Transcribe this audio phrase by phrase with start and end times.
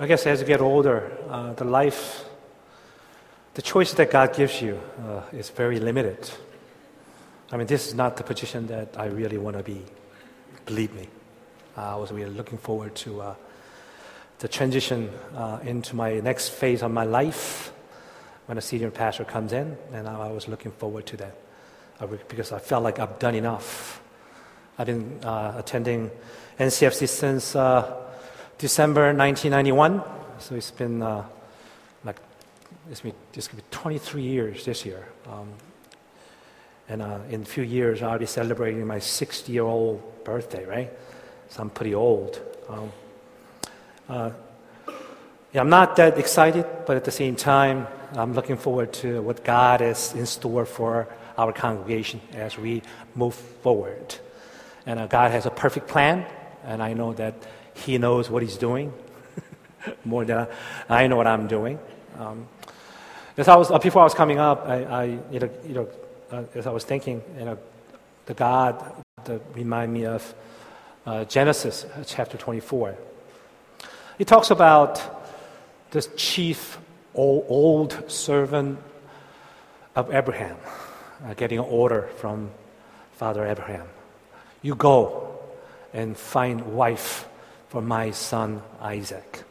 [0.00, 2.24] I guess as you get older, uh, the life,
[3.54, 6.30] the choice that God gives you uh, is very limited.
[7.50, 9.82] I mean, this is not the position that I really want to be.
[10.66, 11.08] Believe me.
[11.76, 13.34] Uh, I was really looking forward to uh,
[14.38, 17.72] the transition uh, into my next phase of my life
[18.46, 21.34] when a senior pastor comes in, and I was looking forward to that
[22.28, 24.00] because I felt like I've done enough.
[24.78, 26.12] I've been uh, attending
[26.56, 28.07] NCFC since uh,
[28.58, 30.02] December 1991,
[30.40, 31.24] so it's been uh,
[32.04, 32.16] like
[32.90, 35.06] it's to be 23 years this year.
[35.30, 35.52] Um,
[36.88, 40.92] and uh, in a few years, I'll be celebrating my 60 year old birthday, right?
[41.50, 42.40] So I'm pretty old.
[42.68, 42.92] Um,
[44.08, 44.30] uh,
[45.52, 49.44] yeah, I'm not that excited, but at the same time, I'm looking forward to what
[49.44, 52.82] God is in store for our congregation as we
[53.14, 54.16] move forward.
[54.84, 56.26] And uh, God has a perfect plan,
[56.64, 57.34] and I know that
[57.84, 58.92] He knows what He's doing
[60.04, 60.46] more than
[60.88, 61.78] I know what I'm doing.
[62.18, 62.48] Um,
[63.36, 65.88] as I was, uh, before I was coming up, I, I you know, you know
[66.30, 67.58] uh, as I was thinking, you know,
[68.26, 70.34] the God that remind me of
[71.06, 72.96] uh, Genesis uh, chapter 24.
[74.18, 75.00] He talks about
[75.90, 76.78] this chief
[77.14, 78.78] old, servant
[79.94, 80.56] of Abraham
[81.24, 82.50] uh, getting an order from
[83.14, 83.86] Father Abraham.
[84.62, 85.38] You go
[85.92, 87.27] and find wife
[87.68, 89.44] for my son Isaac.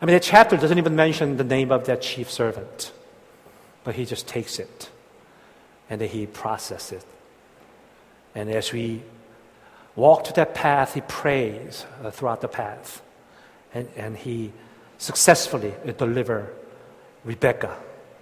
[0.00, 2.92] I mean, the chapter doesn't even mention the name of that chief servant,
[3.84, 4.90] but he just takes it
[5.90, 7.06] and then he processes it.
[8.34, 9.02] And as we
[9.96, 13.02] walk to that path, he prays uh, throughout the path.
[13.74, 14.52] And, and he
[14.98, 16.52] successfully uh, deliver
[17.24, 17.76] Rebecca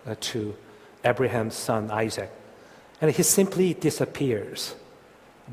[0.07, 0.57] uh, to
[1.05, 2.31] Abraham's son Isaac.
[3.01, 4.75] And he simply disappears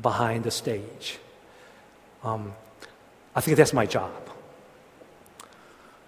[0.00, 1.18] behind the stage.
[2.24, 2.54] Um,
[3.36, 4.10] I think that's my job.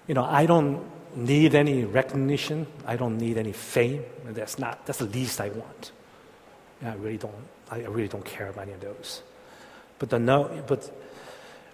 [0.06, 0.82] You know, I don't
[1.14, 2.66] need any recognition.
[2.86, 4.02] I don't need any fame.
[4.24, 4.86] That's not.
[4.86, 5.92] That's the least I want.
[6.82, 7.34] I really don't,
[7.70, 9.22] I really don't care about any of those.
[9.98, 10.90] But, the no, but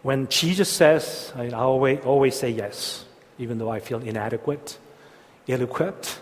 [0.03, 3.04] when Jesus says, I, always, always say yes,
[3.38, 4.76] even though I feel inadequate,
[5.47, 6.19] ill equipped.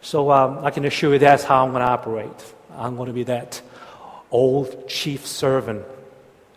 [0.00, 2.54] So um, I can assure you that's how I'm going to operate.
[2.72, 3.60] I'm going to be that
[4.30, 5.84] old chief servant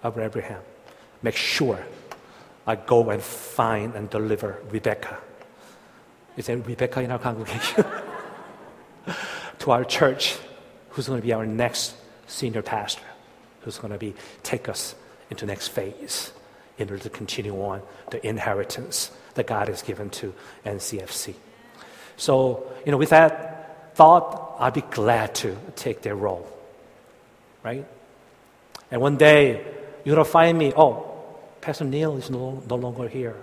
[0.02, 0.62] of Abraham.
[1.24, 1.84] Make sure
[2.68, 5.18] I go and find and deliver Rebecca.
[6.38, 7.86] Is there Rebecca in our congregation?
[9.60, 10.38] to our church
[10.90, 11.96] who's going to be our next
[12.28, 13.04] senior pastor,
[13.62, 14.14] who's going to be
[14.44, 14.96] take us
[15.30, 16.32] into next phase
[16.78, 17.82] in order to continue on
[18.12, 20.34] the inheritance that God has given to
[20.66, 21.36] NCFC.
[22.18, 26.48] So, you know, with that thought, I'd be glad to take their role,
[27.64, 27.86] right?
[28.92, 29.66] And one day,
[30.04, 31.13] you're going to find me, oh,
[31.64, 33.38] Pastor Neil is no, no longer here.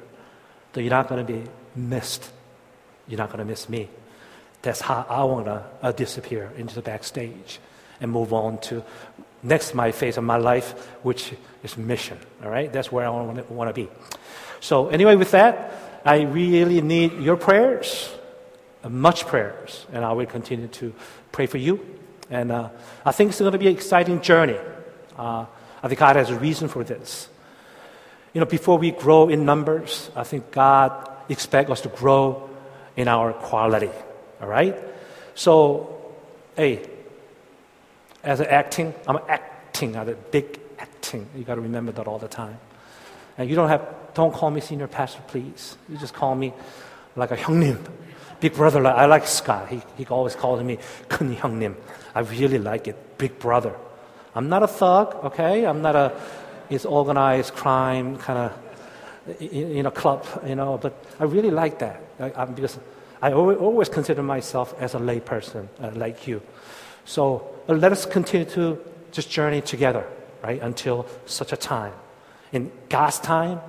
[0.74, 1.42] So you're not going to be
[1.74, 2.30] missed.
[3.08, 3.88] You're not going to miss me.
[4.60, 7.58] That's how I want to uh, disappear into the backstage
[7.98, 8.84] and move on to
[9.42, 10.72] next my phase of my life,
[11.02, 11.32] which
[11.62, 12.18] is mission.
[12.44, 13.88] All right, that's where I want to be.
[14.60, 15.72] So anyway, with that,
[16.04, 18.14] I really need your prayers,
[18.84, 20.92] uh, much prayers, and I will continue to
[21.32, 21.80] pray for you.
[22.28, 22.68] And uh,
[23.02, 24.58] I think it's going to be an exciting journey.
[25.16, 25.46] Uh,
[25.82, 27.30] I think God has a reason for this.
[28.33, 32.49] You know, before we grow in numbers, I think God expects us to grow
[32.95, 33.89] in our quality.
[34.41, 34.75] All right?
[35.35, 36.13] So,
[36.55, 36.87] hey,
[38.23, 41.27] as an acting, I'm acting, I'm a big acting.
[41.35, 42.57] You got to remember that all the time.
[43.37, 45.77] And you don't have, don't call me senior pastor, please.
[45.89, 46.53] You just call me
[47.15, 47.79] like a 형님,
[48.39, 48.81] big brother.
[48.81, 49.69] Like, I like Scott.
[49.69, 50.77] He, he always calls me
[51.09, 51.75] 큰 형님.
[52.13, 53.75] I really like it, big brother.
[54.33, 55.65] I'm not a thug, okay?
[55.65, 56.21] I'm not a,
[56.70, 58.52] it's organized crime kind of,
[59.40, 62.00] in, a club, you know, but I really like that
[62.54, 62.78] because
[63.22, 66.40] I always consider myself as a layperson uh, like you.
[67.04, 68.78] So let us continue to
[69.12, 70.06] just journey together,
[70.42, 71.92] right, until such a time.
[72.52, 73.60] In God's time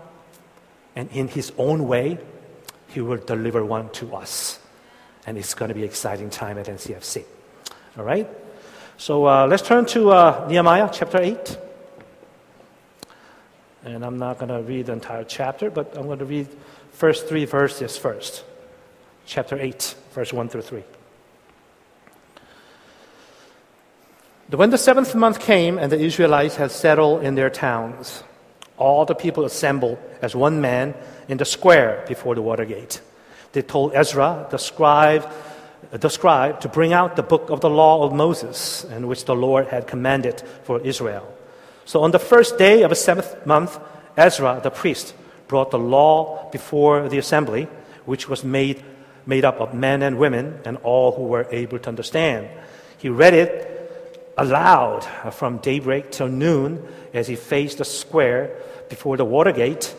[0.96, 2.18] and in His own way,
[2.88, 4.60] He will deliver one to us.
[5.28, 7.26] And it's going to be an exciting time at NCFC.
[7.98, 8.28] All right?
[8.98, 11.58] So uh, let's turn to uh, Nehemiah chapter 8.
[13.84, 16.48] And I'm not going to read the entire chapter, but I'm going to read
[16.92, 18.44] first three verses first
[19.26, 20.84] chapter 8, verse 1 through 3.
[24.50, 28.24] When the seventh month came and the Israelites had settled in their towns,
[28.78, 30.94] all the people assembled as one man
[31.30, 33.00] in the square before the water gate.
[33.54, 35.32] They told Ezra, the scribe,
[35.92, 39.36] the scribe, to bring out the book of the law of Moses, in which the
[39.36, 41.32] Lord had commanded for Israel.
[41.86, 43.80] So on the first day of the seventh month,
[44.18, 45.14] Ezra, the priest,
[45.48, 47.68] brought the law before the assembly,
[48.06, 48.84] which was made,
[49.26, 52.48] made up of men and women and all who were able to understand.
[52.98, 53.68] He read it
[54.38, 58.56] aloud from daybreak till noon as he faced the square
[58.90, 59.94] before the Watergate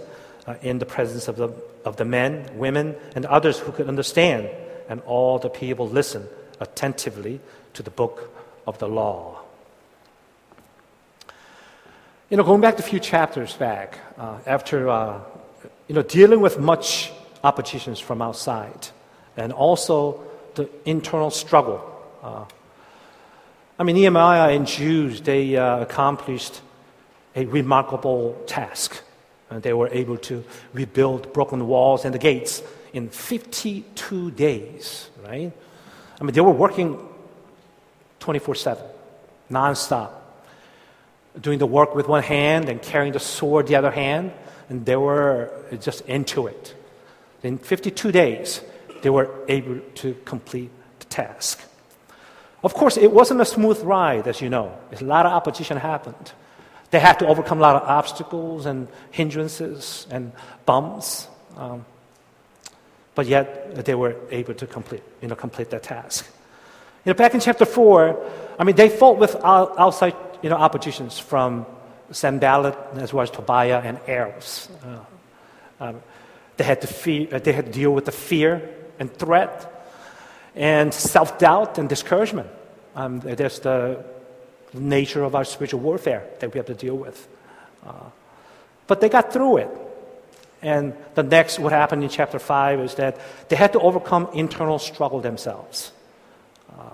[0.46, 1.48] uh, in the presence of the,
[1.84, 4.48] of the men, women, and others who could understand.
[4.88, 6.28] And all the people listened
[6.60, 7.40] attentively
[7.74, 8.32] to the book
[8.66, 9.31] of the law.
[12.32, 15.20] You know, going back a few chapters back, uh, after uh,
[15.86, 17.12] you know, dealing with much
[17.44, 18.88] oppositions from outside,
[19.36, 20.18] and also
[20.54, 21.84] the internal struggle.
[22.22, 22.46] Uh,
[23.78, 26.62] I mean, Nehemiah and Jews, they uh, accomplished
[27.36, 29.02] a remarkable task.
[29.50, 30.42] And they were able to
[30.72, 32.62] rebuild broken walls and the gates
[32.94, 35.52] in 52 days, right?
[36.18, 36.98] I mean, they were working
[38.20, 38.84] 24 7,
[39.50, 40.21] nonstop,
[41.40, 44.32] doing the work with one hand and carrying the sword the other hand,
[44.68, 45.50] and they were
[45.80, 46.74] just into it.
[47.42, 48.60] In 52 days,
[49.02, 50.70] they were able to complete
[51.00, 51.60] the task.
[52.62, 54.76] Of course, it wasn't a smooth ride, as you know.
[54.92, 56.32] A lot of opposition happened.
[56.90, 60.32] They had to overcome a lot of obstacles and hindrances and
[60.64, 61.26] bumps.
[61.56, 61.84] Um,
[63.14, 66.26] but yet they were able to complete, you know, complete that task.
[67.04, 71.18] You know, back in chapter 4, I mean, they fought with outside you know, oppositions
[71.18, 71.66] from
[72.10, 74.68] Sanballat as well as Tobiah and Arabs.
[74.84, 76.02] Uh, um,
[76.56, 78.68] they, had to uh, they had to deal with the fear
[78.98, 79.86] and threat
[80.54, 82.48] and self doubt and discouragement.
[82.94, 84.04] Um, there's the
[84.74, 87.28] nature of our spiritual warfare that we have to deal with.
[87.86, 87.92] Uh,
[88.86, 89.70] but they got through it.
[90.60, 93.18] And the next, what happened in chapter 5 is that
[93.48, 95.90] they had to overcome internal struggle themselves.
[96.70, 96.90] Uh,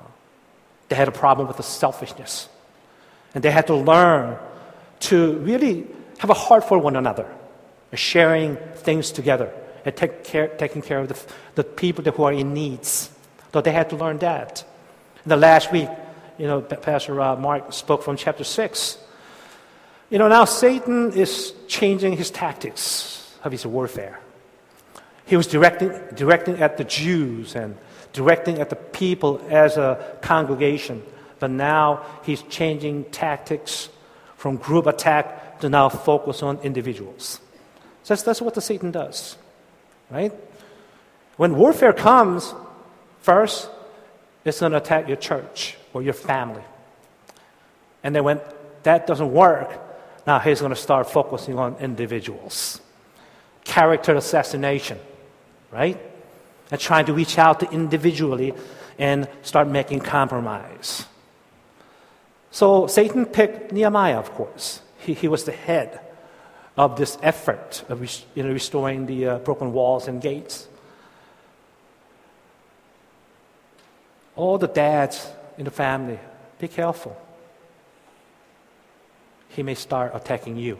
[0.88, 2.48] they had a problem with the selfishness.
[3.38, 4.36] And they had to learn
[4.98, 5.86] to really
[6.18, 7.32] have a heart for one another,
[7.94, 9.52] sharing things together,
[9.84, 11.16] and take care, taking care of the,
[11.54, 13.10] the people who are in needs.
[13.52, 14.64] So they had to learn that.
[15.24, 15.88] In the last week,
[16.36, 18.98] you know, Pastor uh, Mark spoke from chapter 6.
[20.10, 24.18] You know, now Satan is changing his tactics of his warfare.
[25.26, 27.76] He was directing, directing at the Jews and
[28.12, 31.04] directing at the people as a congregation,
[31.38, 33.88] but now he's changing tactics
[34.36, 37.40] from group attack to now focus on individuals.
[38.02, 39.36] So that's, that's what the Satan does,
[40.10, 40.32] right?
[41.36, 42.54] When warfare comes,
[43.20, 43.68] first,
[44.44, 46.62] it's going to attack your church or your family.
[48.02, 48.40] And then when
[48.84, 49.70] that doesn't work,
[50.26, 52.80] now he's going to start focusing on individuals.
[53.64, 54.98] Character assassination,
[55.70, 56.00] right?
[56.70, 58.54] And trying to reach out to individually
[58.98, 61.06] and start making compromise.
[62.50, 64.82] So Satan picked Nehemiah, of course.
[64.98, 66.00] He, he was the head
[66.76, 68.02] of this effort of
[68.34, 70.68] you know, restoring the uh, broken walls and gates.
[74.36, 75.28] All the dads
[75.58, 76.18] in the family,
[76.60, 77.20] be careful.
[79.48, 80.78] He may start attacking you.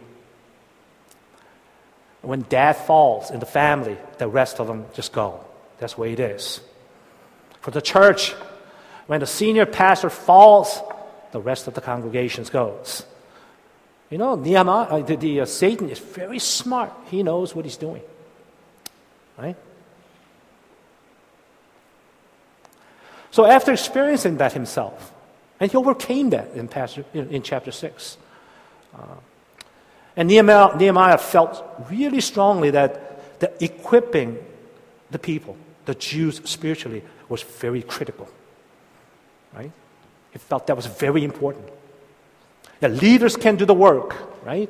[2.21, 5.43] When dad falls in the family, the rest of them just go.
[5.79, 6.61] That's the way it is.
[7.61, 8.31] For the church,
[9.07, 10.81] when the senior pastor falls,
[11.31, 13.05] the rest of the congregation goes.
[14.09, 16.91] You know, Nehemiah, uh, the, the uh, Satan is very smart.
[17.11, 18.01] He knows what he's doing.
[19.37, 19.55] Right?
[23.31, 25.13] So after experiencing that himself,
[25.59, 28.17] and he overcame that in, pastor, in, in chapter 6.
[28.95, 28.99] Uh,
[30.15, 34.37] and Nehemiah, Nehemiah felt really strongly that the equipping
[35.11, 38.27] the people, the Jews spiritually, was very critical.
[39.53, 39.71] Right?
[40.31, 41.67] He felt that was very important.
[42.79, 44.69] That leaders can do the work, right?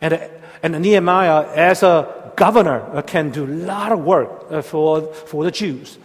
[0.00, 0.30] And,
[0.62, 5.44] and Nehemiah, as a governor, uh, can do a lot of work uh, for, for
[5.44, 5.98] the Jews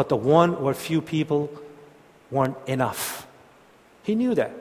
[0.00, 1.50] but the one or few people
[2.30, 3.26] weren't enough.
[4.02, 4.52] He knew that.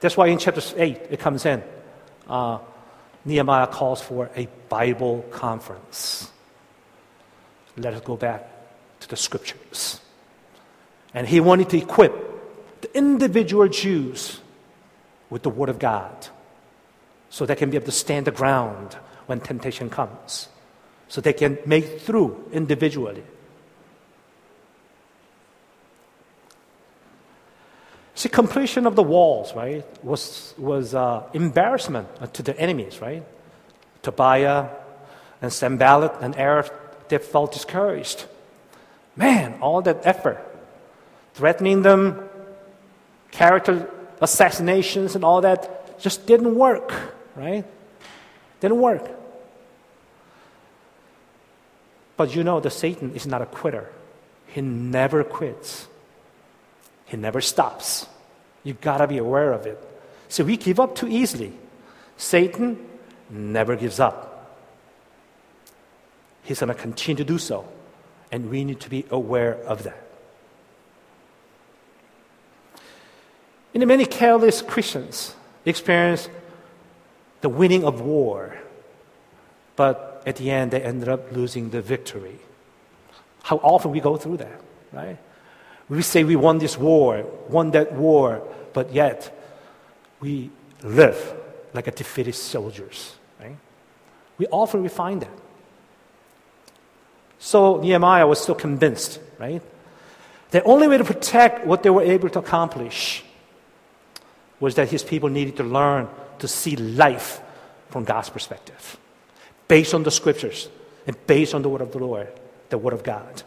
[0.00, 1.62] That's why in chapter 8 it comes in.
[2.28, 2.58] Uh,
[3.24, 6.30] Nehemiah calls for a Bible conference.
[7.76, 8.48] Let us go back
[9.00, 10.00] to the scriptures.
[11.14, 12.12] And he wanted to equip
[12.82, 14.40] the individual Jews
[15.30, 16.26] with the Word of God
[17.30, 18.94] so they can be able to stand the ground
[19.26, 20.48] when temptation comes,
[21.08, 23.22] so they can make through individually.
[28.14, 33.24] See, completion of the walls, right, was, was uh, embarrassment to the enemies, right?
[34.02, 34.68] Tobiah
[35.42, 36.70] and Sanballat and Arab,
[37.08, 38.26] they felt discouraged.
[39.16, 40.38] Man, all that effort,
[41.34, 42.28] threatening them,
[43.30, 46.92] character assassinations and all that just didn't work,
[47.34, 47.64] right?
[48.60, 49.10] Didn't work.
[52.16, 53.90] But you know that Satan is not a quitter.
[54.46, 55.88] He never quits.
[57.06, 58.06] He never stops.
[58.62, 59.78] You gotta be aware of it.
[60.28, 61.52] So we give up too easily.
[62.16, 62.78] Satan
[63.28, 64.56] never gives up.
[66.44, 67.66] He's gonna continue to do so.
[68.30, 70.03] And we need to be aware of that.
[73.74, 76.28] And many careless Christians experience
[77.40, 78.56] the winning of war,
[79.74, 82.38] but at the end they ended up losing the victory.
[83.42, 84.60] How often we go through that,
[84.92, 85.18] right?
[85.88, 89.36] We say we won this war, won that war, but yet
[90.20, 90.50] we
[90.82, 91.34] live
[91.74, 93.56] like a defeated soldiers, right?
[94.38, 95.38] We often we find that.
[97.38, 99.60] So Nehemiah was still convinced, right?
[100.50, 103.24] The only way to protect what they were able to accomplish
[104.60, 106.08] was that his people needed to learn
[106.38, 107.40] to see life
[107.90, 108.96] from God's perspective,
[109.68, 110.68] based on the scriptures
[111.06, 112.28] and based on the word of the Lord,
[112.70, 113.42] the word of God.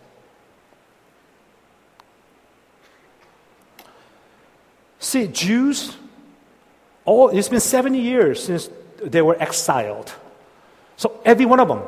[4.99, 5.95] See, Jews,
[7.05, 8.69] all, it's been 70 years since
[9.01, 10.13] they were exiled.
[10.97, 11.81] So every one of them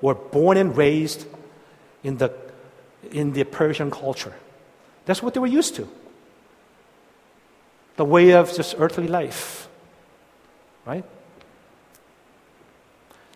[0.00, 1.26] were born and raised
[2.02, 2.32] in the,
[3.10, 4.34] in the Persian culture.
[5.06, 5.88] That's what they were used to.
[7.98, 9.68] The way of just earthly life.
[10.86, 11.04] Right?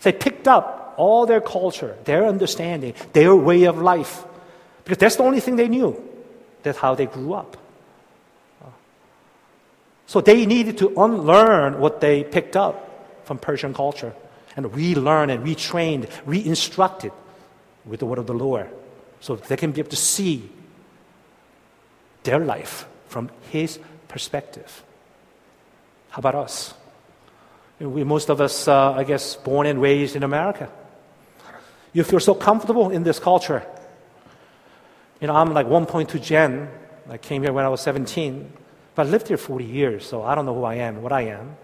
[0.03, 4.25] They picked up all their culture, their understanding, their way of life.
[4.85, 6.01] Because that's the only thing they knew.
[6.63, 7.57] That's how they grew up.
[10.07, 14.15] So they needed to unlearn what they picked up from Persian culture
[14.55, 17.13] and relearn and retrained, re-instructed
[17.85, 18.69] with the word of the Lord
[19.21, 20.51] so they can be able to see
[22.25, 23.79] their life from His
[24.13, 24.85] perspective.
[26.11, 26.75] How about us?
[27.81, 30.71] We, most of us, uh, I guess, born and raised in America.
[31.93, 33.67] You feel so comfortable in this culture.
[35.21, 36.69] You know, I'm like 1.2 gen.
[37.09, 38.53] I came here when I was 17.
[38.95, 41.23] But I lived here 40 years, so I don't know who I am, what I
[41.23, 41.57] am.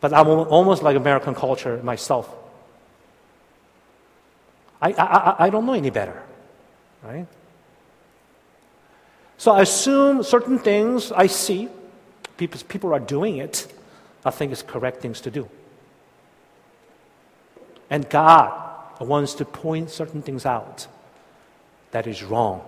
[0.00, 2.32] But I'm almost like American culture myself.
[4.80, 6.22] I, I, I don't know any better,
[7.02, 7.26] right?
[9.38, 11.68] So I assume certain things I see,
[12.36, 13.72] people, people are doing it,
[14.24, 15.48] I think it's correct things to do.
[17.88, 18.52] And God
[19.00, 20.88] wants to point certain things out
[21.92, 22.62] that is wrong.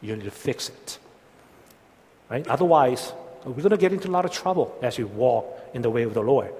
[0.00, 0.98] You need to fix it.
[2.30, 2.46] Right?
[2.46, 3.12] Otherwise,
[3.44, 6.04] we're going to get into a lot of trouble as we walk in the way
[6.04, 6.52] of the Lord.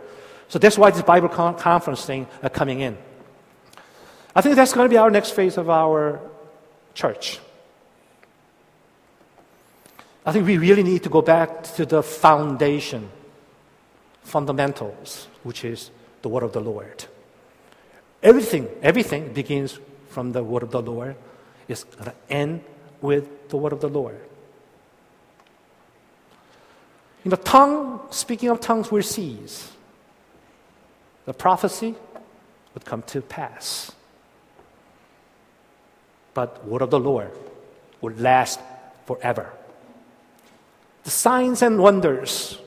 [0.48, 2.98] So that's why this Bible con- conference thing are coming in.
[4.34, 6.20] I think that's going to be our next phase of our
[6.94, 7.38] church.
[10.28, 13.08] I think we really need to go back to the foundation,
[14.24, 17.06] fundamentals, which is the word of the Lord.
[18.22, 19.78] Everything, everything begins
[20.10, 21.16] from the word of the Lord.
[21.66, 22.62] It's going to end
[23.00, 24.20] with the word of the Lord.
[27.24, 29.72] In the tongue, speaking of tongues, will cease.
[31.24, 31.94] The prophecy
[32.74, 33.92] would come to pass.
[36.34, 37.30] But word of the Lord
[38.02, 38.60] would last
[39.06, 39.54] forever.
[41.08, 42.58] The signs and wonders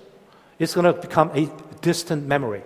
[0.57, 1.47] is going to become a
[1.81, 2.63] distant memory.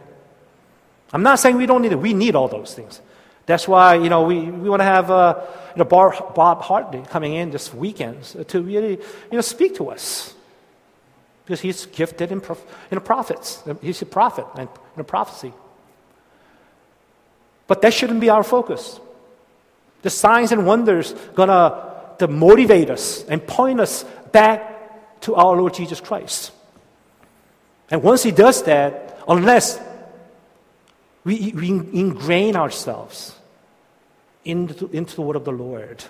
[1.12, 2.00] I'm not saying we don't need it.
[2.00, 3.02] We need all those things.
[3.46, 5.36] That's why, you know, we, we want to have uh,
[5.76, 10.34] you know, Bob Hartley coming in this weekend to really, you know, speak to us
[11.44, 13.62] because he's gifted in, prof- in prophets.
[13.82, 15.52] He's a prophet and in a prophecy.
[17.68, 18.98] But that shouldn't be our focus.
[20.04, 24.72] The signs and wonders gonna to motivate us and point us back
[25.26, 26.52] to our Lord Jesus Christ.
[27.90, 29.80] And once He does that, unless
[31.24, 33.36] we, we ingrain ourselves
[34.44, 36.04] into, into the word of the Lord,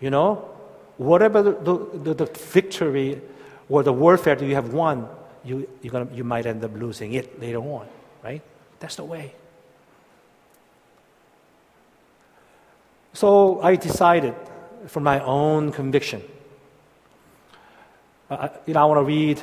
[0.00, 0.48] you know,
[0.96, 3.20] whatever the, the, the victory
[3.68, 5.06] or the warfare that you have won,
[5.44, 7.86] you, you're gonna, you might end up losing it later on,
[8.22, 8.40] right?
[8.80, 9.34] That's the way.
[13.12, 14.34] So I decided
[14.86, 16.22] from my own conviction.
[18.30, 19.40] Uh, you know, I want to read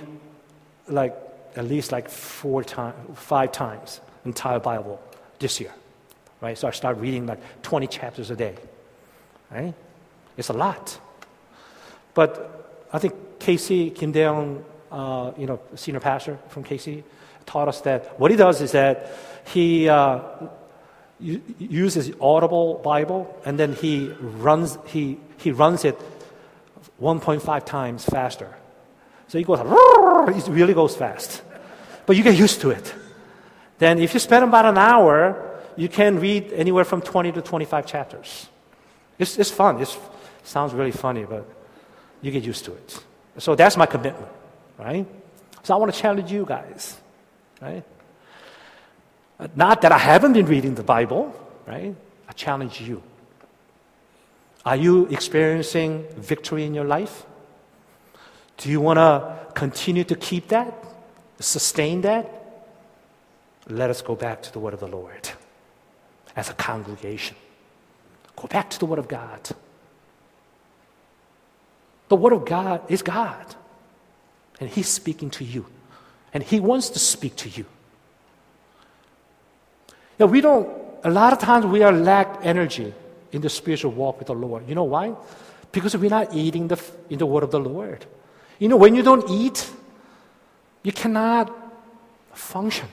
[0.87, 1.15] like
[1.55, 5.01] at least like four times, five times entire Bible
[5.39, 5.73] this year,
[6.41, 6.57] right?
[6.57, 8.55] So I start reading like 20 chapters a day,
[9.51, 9.73] right?
[10.37, 10.99] It's a lot.
[12.13, 14.25] But I think KC Kim Dae
[14.91, 17.03] uh, you know, senior pastor from KC,
[17.45, 19.11] taught us that what he does is that
[19.45, 20.19] he uh,
[21.19, 25.99] uses Audible Bible and then he runs he he runs it
[27.01, 28.55] 1.5 times faster.
[29.31, 31.41] So he goes, it really goes fast.
[32.05, 32.93] But you get used to it.
[33.77, 37.85] Then if you spend about an hour, you can read anywhere from 20 to 25
[37.85, 38.49] chapters.
[39.17, 39.81] It's, it's fun.
[39.81, 39.97] It
[40.43, 41.47] sounds really funny, but
[42.21, 42.99] you get used to it.
[43.37, 44.27] So that's my commitment,
[44.77, 45.05] right?
[45.63, 46.99] So I want to challenge you guys,
[47.61, 47.85] right?
[49.55, 51.33] Not that I haven't been reading the Bible,
[51.65, 51.95] right?
[52.27, 53.01] I challenge you.
[54.65, 57.25] Are you experiencing victory in your life?
[58.61, 60.71] Do you want to continue to keep that,
[61.39, 62.29] sustain that?
[63.67, 65.31] Let us go back to the Word of the Lord
[66.35, 67.35] as a congregation.
[68.35, 69.49] Go back to the Word of God.
[72.09, 73.55] The Word of God is God,
[74.59, 75.65] and He's speaking to you,
[76.31, 77.65] and He wants to speak to you.
[80.19, 80.69] Now, we don't,
[81.03, 82.93] a lot of times we are lack energy
[83.31, 84.69] in the spiritual walk with the Lord.
[84.69, 85.15] You know why?
[85.71, 88.05] Because we're not eating the, in the Word of the Lord.
[88.61, 89.67] You know, when you don't eat,
[90.83, 91.49] you cannot
[92.31, 92.87] function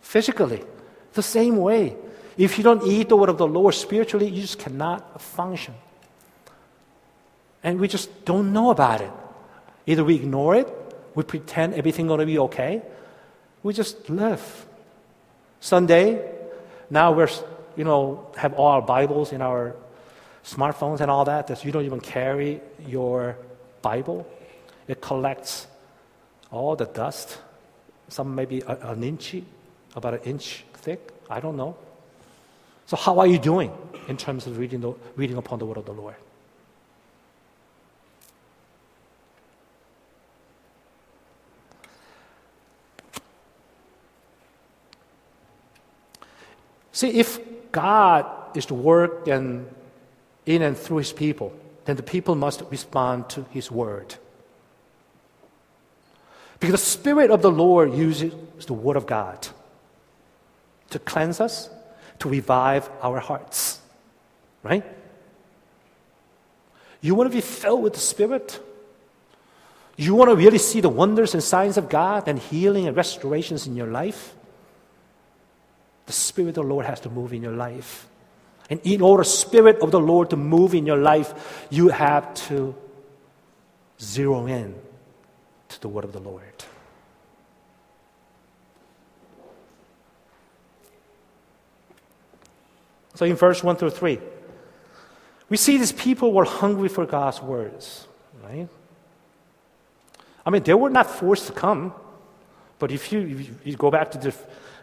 [0.00, 0.64] physically.
[1.12, 1.94] The same way.
[2.36, 5.74] If you don't eat the word of the Lord spiritually, you just cannot function.
[7.62, 9.12] And we just don't know about it.
[9.86, 10.66] Either we ignore it,
[11.14, 12.82] we pretend everything's going to be okay,
[13.62, 14.66] we just live.
[15.60, 16.28] Sunday,
[16.90, 17.30] now we're,
[17.76, 19.76] you know, have all our Bibles in our
[20.44, 23.38] smartphones and all that, that you don't even carry your
[23.80, 24.26] Bible.
[24.86, 25.66] It collects
[26.50, 27.38] all the dust,
[28.08, 29.36] some maybe an inch,
[29.96, 31.12] about an inch thick.
[31.30, 31.76] I don't know.
[32.86, 33.72] So, how are you doing
[34.08, 36.16] in terms of reading, the, reading upon the word of the Lord?
[46.92, 47.40] See, if
[47.72, 48.24] God
[48.56, 49.68] is to work and
[50.46, 51.52] in and through his people,
[51.86, 54.14] then the people must respond to his word.
[56.64, 58.32] Because the Spirit of the Lord uses
[58.64, 59.48] the Word of God
[60.88, 61.68] to cleanse us,
[62.20, 63.82] to revive our hearts.
[64.62, 64.82] Right?
[67.02, 68.58] You want to be filled with the Spirit?
[69.98, 73.66] You want to really see the wonders and signs of God and healing and restorations
[73.66, 74.34] in your life?
[76.06, 78.08] The Spirit of the Lord has to move in your life.
[78.70, 82.74] And in order Spirit of the Lord to move in your life, you have to
[84.00, 84.74] zero in
[85.84, 86.64] the word of the Lord.
[93.14, 94.18] So in verse 1 through 3,
[95.50, 98.08] we see these people were hungry for God's words,
[98.42, 98.66] right?
[100.46, 101.92] I mean, they were not forced to come,
[102.78, 104.34] but if you, if you go back to the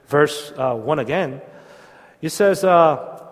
[0.06, 1.42] verse uh, 1 again,
[2.22, 3.24] it says, uh,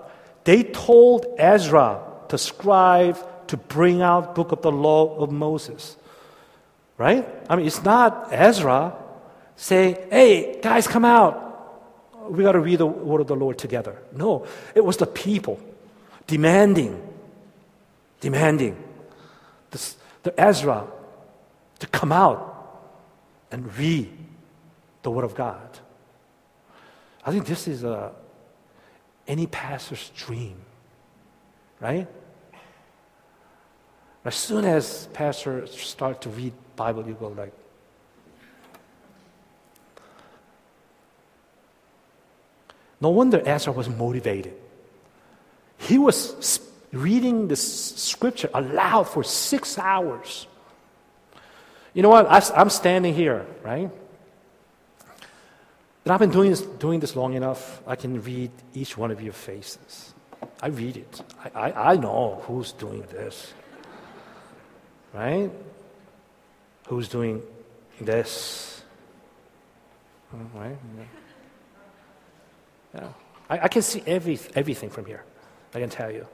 [0.44, 5.98] they told Ezra, the scribe, to bring out book of the law of Moses.
[7.00, 7.26] Right?
[7.50, 8.94] I mean, it's not Ezra
[9.56, 11.48] saying, hey, guys, come out.
[12.30, 13.98] We got to read the word of the Lord together.
[14.12, 15.62] No, it was the people
[16.28, 17.02] demanding,
[18.20, 18.84] demanding
[19.72, 20.86] the, Ezra
[21.80, 22.92] to come out
[23.50, 24.12] and read
[25.02, 25.80] the word of God.
[27.26, 28.12] I think this is a,
[29.26, 30.58] any pastor's dream,
[31.80, 32.08] right?
[34.26, 37.54] As soon as pastors start to read Bible, you go like,
[43.00, 44.54] no wonder Ezra was motivated.
[45.78, 46.60] He was
[46.92, 50.48] reading the scripture aloud for six hours.
[51.94, 52.28] You know what?
[52.30, 53.90] I'm standing here, right?
[56.04, 59.22] And I've been doing this, doing this long enough, I can read each one of
[59.22, 60.14] your faces.
[60.62, 61.22] I read it.
[61.54, 63.54] I, I, I know who's doing this
[65.14, 65.52] right?
[66.88, 67.42] Who's doing
[68.00, 68.82] this?
[70.34, 70.78] Oh, right?
[70.98, 71.04] Yeah.
[72.96, 73.08] yeah.
[73.50, 75.24] I, I, can see every, everything from here,
[75.74, 76.28] I can tell you.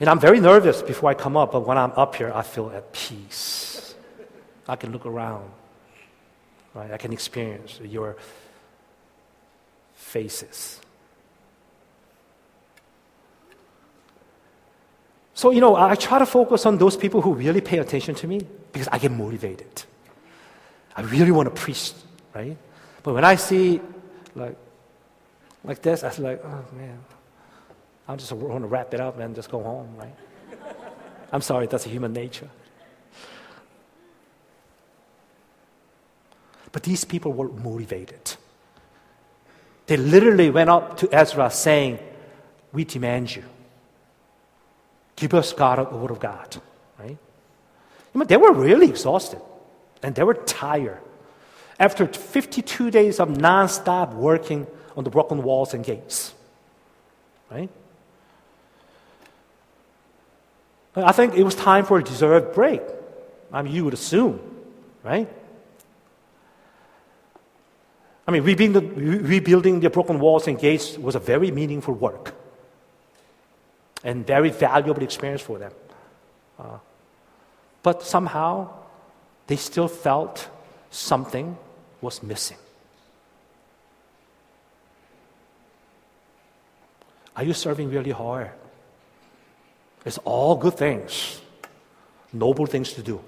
[0.00, 2.70] And I'm very nervous before I come up, but when I'm up here, I feel
[2.70, 3.94] at peace.
[4.66, 5.50] I can look around,
[6.72, 6.90] right?
[6.90, 8.16] I can experience your
[9.94, 10.80] faces.
[15.40, 18.26] So, you know, I try to focus on those people who really pay attention to
[18.26, 19.84] me because I get motivated.
[20.94, 21.94] I really want to preach,
[22.34, 22.58] right?
[23.02, 23.80] But when I see
[24.34, 24.54] like,
[25.64, 26.98] like this, I am like, oh man,
[28.06, 30.14] I just want to wrap it up and just go home, right?
[31.32, 32.50] I'm sorry, that's human nature.
[36.70, 38.36] But these people were motivated.
[39.86, 41.98] They literally went up to Ezra saying,
[42.74, 43.44] We demand you.
[45.20, 46.56] Give us God the word of God,
[46.98, 47.18] right?
[48.14, 49.42] I mean, they were really exhausted
[50.02, 50.98] and they were tired.
[51.78, 56.32] After 52 days of nonstop working on the broken walls and gates.
[57.50, 57.68] Right?
[60.96, 62.80] I think it was time for a deserved break.
[63.52, 64.40] I mean, you would assume,
[65.02, 65.28] right?
[68.26, 72.39] I mean, rebuilding rebuilding the broken walls and gates was a very meaningful work
[74.04, 75.72] and very valuable experience for them.
[76.58, 76.78] Uh,
[77.82, 78.68] but somehow,
[79.46, 80.48] they still felt
[80.90, 81.56] something
[82.00, 82.56] was missing.
[87.36, 88.50] Are you serving really hard?
[90.04, 91.40] It's all good things,
[92.32, 93.22] noble things to do.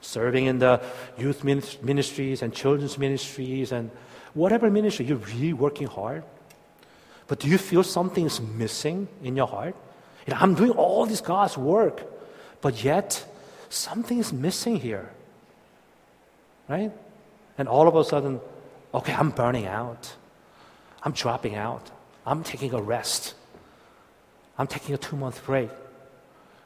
[0.00, 0.80] Serving in the
[1.18, 3.90] youth ministries and children's ministries and
[4.34, 6.24] whatever ministry, you're really working hard.
[7.26, 9.74] But do you feel something is missing in your heart?
[10.28, 12.02] You know, I'm doing all this God's work,
[12.60, 13.24] but yet
[13.70, 15.08] something is missing here.
[16.68, 16.92] Right?
[17.56, 18.38] And all of a sudden,
[18.92, 20.14] okay, I'm burning out.
[21.02, 21.90] I'm dropping out.
[22.26, 23.36] I'm taking a rest.
[24.58, 25.70] I'm taking a two month break.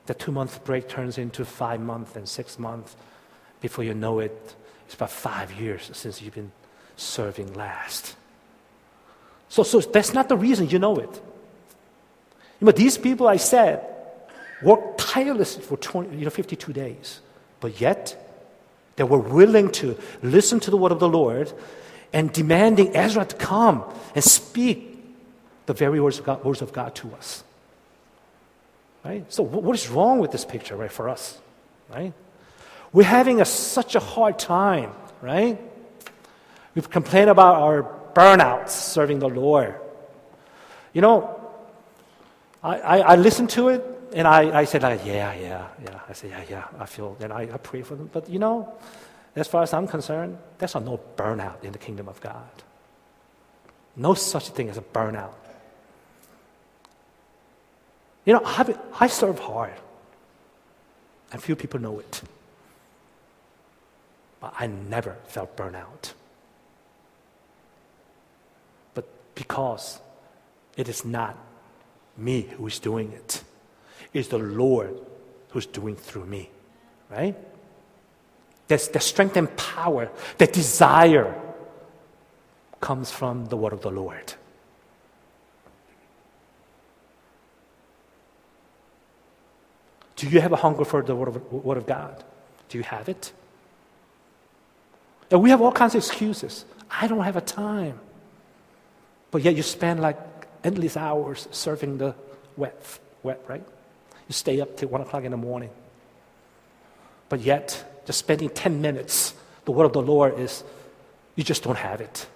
[0.07, 2.97] The two month break turns into five months and six months.
[3.61, 6.51] Before you know it, it's about five years since you've been
[6.97, 8.17] serving last.
[9.49, 11.23] So, so that's not the reason you know it.
[12.63, 13.85] But these people, I said,
[14.63, 17.21] worked tirelessly for 20, you know, 52 days.
[17.61, 18.17] But yet,
[18.97, 21.53] they were willing to listen to the word of the Lord
[22.13, 24.89] and demanding Ezra to come and speak
[25.67, 27.43] the very words of God, words of God to us.
[29.05, 29.31] Right?
[29.33, 31.39] So, what is wrong with this picture, right, for us?
[31.93, 32.13] Right?
[32.93, 35.59] We're having a, such a hard time, right?
[36.75, 37.83] We've complained about our
[38.15, 39.75] burnouts serving the Lord.
[40.93, 41.42] You know,
[42.63, 46.01] I, I, I listened to it and I, I said, like, yeah, yeah, yeah.
[46.09, 48.11] I said, yeah, yeah, I feel, and I, I pray for them.
[48.13, 48.73] But you know,
[49.35, 52.51] as far as I'm concerned, there's no burnout in the kingdom of God.
[53.97, 55.35] No such thing as a burnout.
[58.25, 59.75] You know, I, I serve hard,
[61.33, 62.23] and few people know it.
[64.41, 66.13] But I never felt burnout.
[68.95, 70.01] But because
[70.77, 71.39] it is not
[72.17, 73.43] me who is doing it,
[74.13, 74.99] it's the Lord
[75.51, 76.51] who's doing through me,
[77.11, 77.37] right?
[78.69, 81.35] There's the strength and power, the desire
[82.81, 84.35] comes from the word of the Lord.
[90.23, 92.23] Do you have a hunger for the Word of, word of God?
[92.69, 93.33] Do you have it?
[95.33, 96.65] And we have all kinds of excuses.
[96.89, 97.99] I don't have a time.
[99.33, 100.17] But yet you spend like
[100.65, 102.15] endless hours serving the
[102.57, 103.65] wet, wet, right?
[104.29, 105.71] You stay up till one o'clock in the morning.
[107.29, 110.65] But yet, just spending 10 minutes, the word of the Lord is,
[111.37, 112.27] you just don't have it.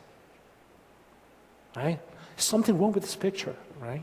[1.77, 2.01] Right?
[2.37, 4.03] Something wrong with this picture, right?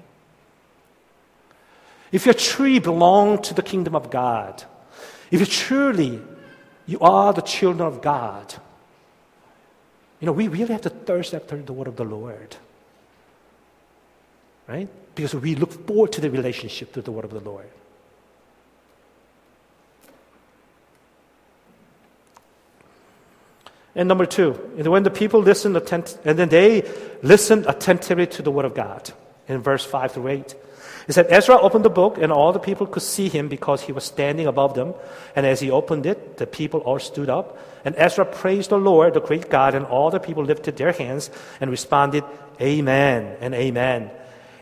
[2.11, 4.63] If you truly belong to the kingdom of God,
[5.31, 6.21] if you truly
[6.85, 8.53] you are the children of God,
[10.19, 12.55] you know, we really have to thirst after the word of the Lord.
[14.67, 14.87] Right?
[15.15, 17.69] Because we look forward to the relationship to the word of the Lord.
[23.95, 26.83] And number two, when the people listen attent- and then they
[27.21, 29.11] listened attentively to the word of God
[29.47, 30.55] in verse 5 through 8.
[31.07, 33.91] It said, Ezra opened the book, and all the people could see him because he
[33.91, 34.93] was standing above them.
[35.35, 37.57] And as he opened it, the people all stood up.
[37.83, 41.29] And Ezra praised the Lord, the great God, and all the people lifted their hands
[41.59, 42.23] and responded,
[42.61, 44.11] Amen and Amen.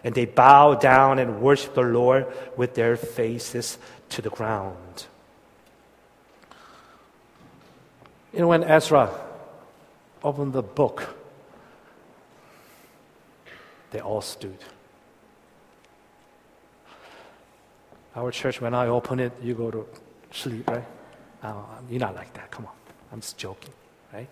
[0.04, 2.26] And they bow down and worship the Lord
[2.58, 3.78] with their faces
[4.10, 5.06] to the ground.
[8.34, 9.12] You know, when Ezra
[10.24, 11.16] opened the book,
[13.92, 14.58] they all stood.
[18.16, 19.86] Our church, when I open it, you go to
[20.32, 20.86] sleep, right?
[21.90, 22.52] You're not like that.
[22.52, 22.74] Come on.
[23.12, 23.74] I'm just joking,
[24.14, 24.30] right?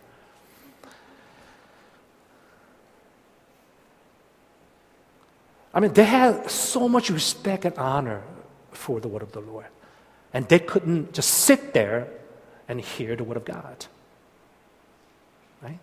[5.80, 8.22] I mean, they had so much respect and honor
[8.74, 9.68] for the word of the Lord.
[10.34, 12.10] And they couldn't just sit there
[12.68, 13.86] and hear the word of God.
[15.62, 15.80] Right?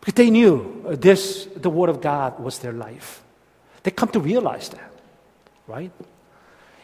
[0.00, 3.22] Because they knew uh, this, the word of God was their life.
[3.84, 4.92] They come to realize that,
[5.68, 5.92] right?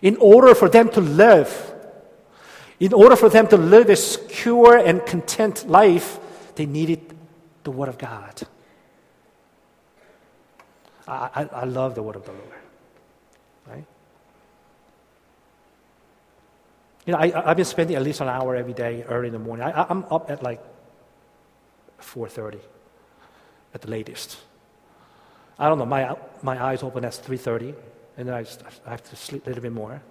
[0.03, 1.75] In order for them to live,
[2.79, 6.21] in order for them to live a secure and content life,
[6.55, 7.13] they needed
[7.65, 8.47] the Word of God.
[11.07, 12.53] I, I, I love the Word of the Lord,
[13.67, 13.85] right?
[17.07, 19.39] You know, I, I've been spending at least an hour every day early in the
[19.39, 19.67] morning.
[19.67, 20.61] I, I'm up at like
[22.01, 22.59] 4:30
[23.75, 24.39] at the latest.
[25.59, 25.87] I don't know.
[25.87, 27.75] My my eyes open at 3:30,
[28.17, 28.45] and then I,
[28.87, 30.03] I have to sleep a little bit more.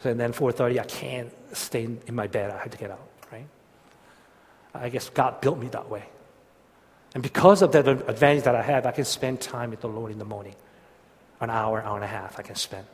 [0.00, 2.50] So, and then 4:30, I can't stay in my bed.
[2.50, 3.06] I have to get out.
[3.30, 3.46] Right?
[4.74, 6.04] I guess God built me that way.
[7.14, 10.12] And because of that advantage that I have, I can spend time with the Lord
[10.12, 10.54] in the morning.
[11.40, 12.86] An hour, hour and a half I can spend.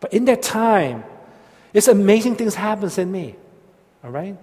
[0.00, 1.04] But in that time,
[1.72, 3.36] it's amazing things happens in me.
[4.02, 4.36] All right?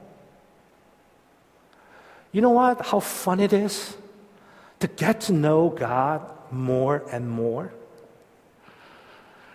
[2.31, 2.85] You know what?
[2.85, 3.95] How fun it is
[4.79, 7.73] to get to know God more and more.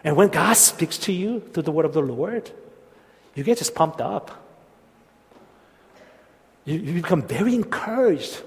[0.02, 2.50] And when God speaks to you through the word of the Lord,
[3.34, 4.30] you get just pumped up.
[6.64, 8.42] You, you become very encouraged,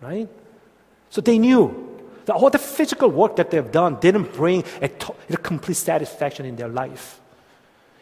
[0.00, 0.28] right?
[1.10, 1.80] So they knew
[2.26, 4.90] that all the physical work that they've done didn't bring a,
[5.30, 7.20] a complete satisfaction in their life.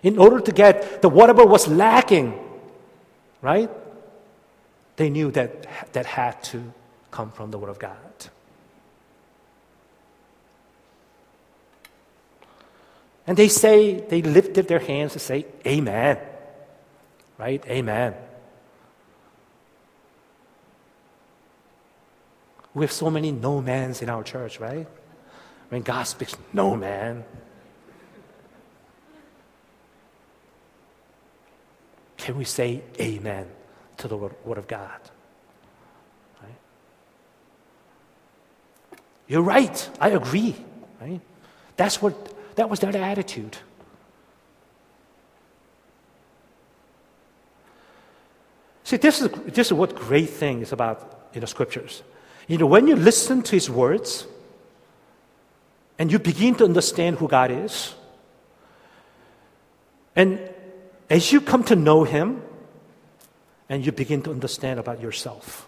[0.02, 2.38] In order to get the whatever was lacking,
[3.40, 3.70] right?
[4.96, 6.72] They knew that that had to
[7.10, 7.96] come from the Word of God.
[13.26, 16.18] And they say, they lifted their hands to say, Amen.
[17.38, 17.64] Right?
[17.66, 18.14] Amen.
[22.74, 24.86] We have so many no mans in our church, right?
[25.68, 27.24] When God speaks, no man.
[32.16, 33.48] Can we say amen
[33.98, 35.00] to the word, of God?
[36.42, 36.54] Right?
[39.26, 39.90] You're right.
[40.00, 40.54] I agree.
[41.00, 41.20] Right?
[41.76, 43.56] That's what that was their attitude.
[48.84, 52.02] See, this is, this is what great thing is about in the scriptures.
[52.48, 54.26] You know, when you listen to his words
[55.98, 57.94] and you begin to understand who God is,
[60.16, 60.40] and
[61.08, 62.42] as you come to know him,
[63.68, 65.66] and you begin to understand about yourself.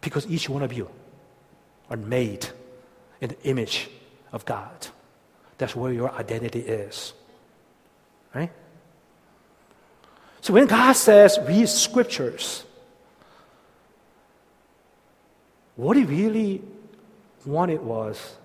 [0.00, 0.88] Because each one of you
[1.90, 2.48] are made
[3.20, 3.88] in the image
[4.32, 4.88] of God.
[5.58, 7.12] That's where your identity is.
[8.34, 8.50] Right?
[10.40, 12.64] So when God says read scriptures,
[15.76, 16.62] what he really
[17.44, 18.36] wanted was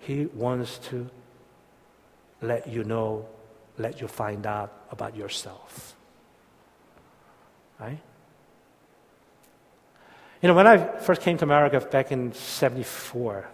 [0.00, 1.08] he wants to
[2.42, 3.26] let you know,
[3.78, 5.96] let you find out about yourself.
[7.80, 7.98] Right?
[10.42, 13.48] You know, when I first came to America back in 74,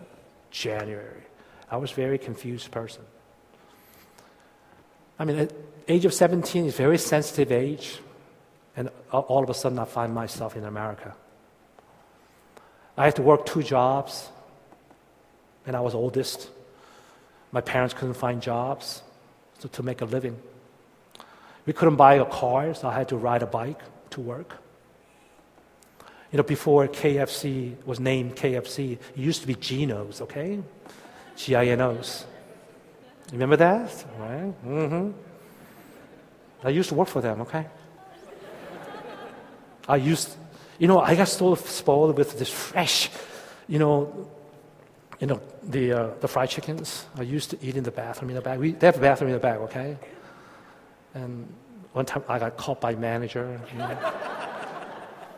[0.50, 1.22] January,
[1.70, 3.02] I was a very confused person.
[5.20, 5.48] I mean,
[5.86, 7.98] age of 17 is a very sensitive age,
[8.74, 11.14] and all of a sudden I find myself in America.
[12.96, 14.30] I had to work two jobs,
[15.66, 16.48] and I was oldest.
[17.52, 19.02] My parents couldn't find jobs
[19.58, 20.38] so to make a living.
[21.66, 24.56] We couldn't buy a car, so I had to ride a bike to work.
[26.32, 30.62] You know, before KFC was named KFC, it used to be Gino's, okay?
[31.36, 32.24] G I N O's.
[33.32, 34.04] Remember that?
[34.18, 34.64] Right?
[34.66, 35.10] Mm-hmm.
[36.64, 37.66] I used to work for them, okay?
[39.88, 40.36] I used,
[40.78, 43.10] you know, I got so spoiled with this fresh,
[43.68, 44.28] you know,
[45.20, 47.06] you know, the, uh, the fried chickens.
[47.16, 48.58] I used to eat in the bathroom in the back.
[48.58, 49.96] We, they have a bathroom in the back, okay?
[51.14, 51.52] And
[51.92, 53.60] one time I got caught by manager.
[53.72, 53.98] You know.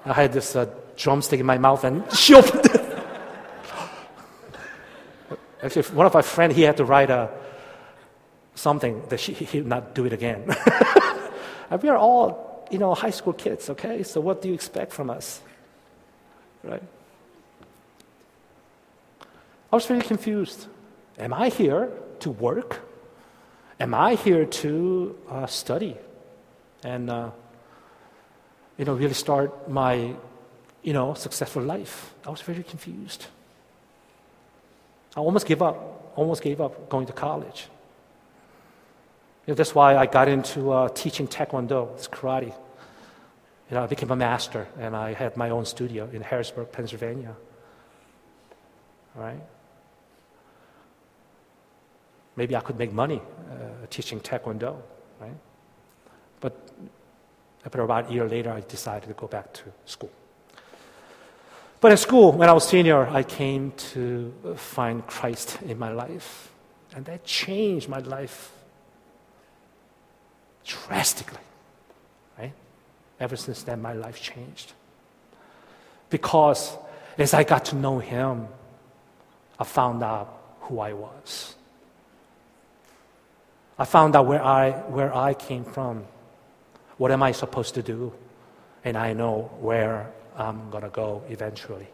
[0.04, 2.82] I had this uh, drumstick in my mouth and she opened it.
[5.62, 7.30] Actually, one of my friends, he had to write a,
[8.62, 10.46] something that she, he would not do it again.
[11.82, 14.04] we are all, you know, high school kids, okay?
[14.04, 15.42] So what do you expect from us?
[16.62, 16.82] Right?
[19.72, 20.68] I was very confused.
[21.18, 22.80] Am I here to work?
[23.80, 25.96] Am I here to uh, study?
[26.84, 27.30] And, uh,
[28.78, 30.14] you know, really start my
[30.82, 32.14] you know, successful life.
[32.24, 33.26] I was very confused.
[35.16, 37.68] I almost gave up, almost gave up going to college.
[39.46, 42.54] You know, that's why I got into uh, teaching Taekwondo, it's karate.
[43.70, 47.34] You know, I became a master and I had my own studio in Harrisburg, Pennsylvania.
[49.16, 49.42] Right?
[52.36, 54.76] Maybe I could make money uh, teaching Taekwondo,
[55.20, 55.36] right?
[56.40, 56.70] But
[57.64, 60.10] about a year later, I decided to go back to school.
[61.80, 66.52] But in school, when I was senior, I came to find Christ in my life.
[66.94, 68.52] And that changed my life
[70.64, 71.40] drastically.
[72.38, 72.52] Right?
[73.20, 74.72] Ever since then, my life changed.
[76.10, 76.76] Because
[77.18, 78.48] as I got to know Him,
[79.58, 81.54] I found out who I was.
[83.78, 86.04] I found out where I, where I came from.
[86.98, 88.12] What am I supposed to do?
[88.84, 91.88] And I know where I'm going to go eventually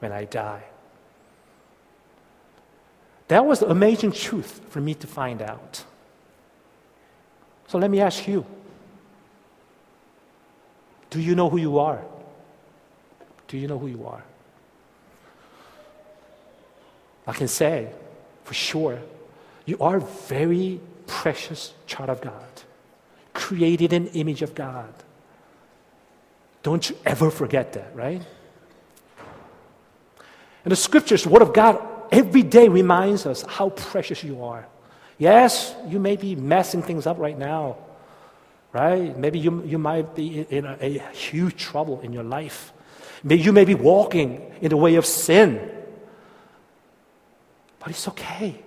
[0.00, 0.62] when I die.
[3.28, 5.84] That was the amazing truth for me to find out.
[7.72, 8.44] So let me ask you
[11.08, 12.02] Do you know who you are?
[13.48, 14.22] Do you know who you are?
[17.26, 17.90] I can say
[18.44, 18.98] for sure,
[19.64, 22.44] you are a very precious child of God,
[23.32, 24.92] created in image of God.
[26.62, 28.20] Don't you ever forget that, right?
[30.64, 31.80] And the scriptures, Word of God,
[32.10, 34.68] every day reminds us how precious you are.
[35.22, 37.76] Yes, you may be messing things up right now,
[38.72, 39.16] right?
[39.16, 42.72] Maybe you, you might be in a, a huge trouble in your life.
[43.22, 45.70] Maybe you may be walking in the way of sin.
[47.78, 48.60] But it's okay.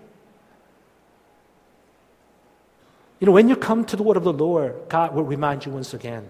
[3.19, 5.73] You know, when you come to the word of the Lord, God will remind you
[5.73, 6.29] once again,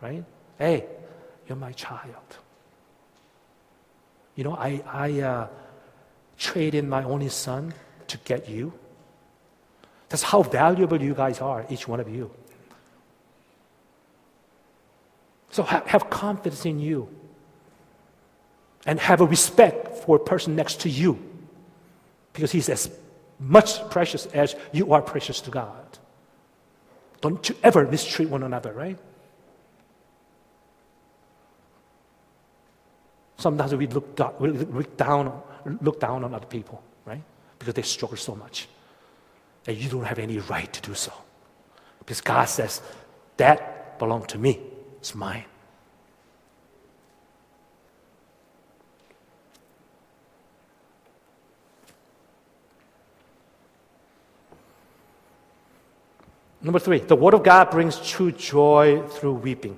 [0.00, 0.22] right?
[0.56, 0.86] Hey,
[1.48, 2.38] you're my child.
[4.36, 5.48] You know, I, I uh,
[6.38, 7.74] traded my only son
[8.06, 8.74] to get you.
[10.12, 12.30] That's how valuable you guys are, each one of you.
[15.52, 17.08] So have, have confidence in you
[18.84, 21.18] and have a respect for a person next to you
[22.34, 22.90] because he's as
[23.40, 25.98] much precious as you are precious to God.
[27.22, 28.98] Don't you ever mistreat one another, right?
[33.38, 35.42] Sometimes we look, down, we look down,
[35.80, 37.22] look down on other people, right?
[37.58, 38.68] Because they struggle so much.
[39.66, 41.12] And you don't have any right to do so.
[42.00, 42.82] Because God says,
[43.36, 44.60] that belongs to me.
[44.98, 45.44] It's mine.
[56.60, 59.76] Number three, the Word of God brings true joy through weeping.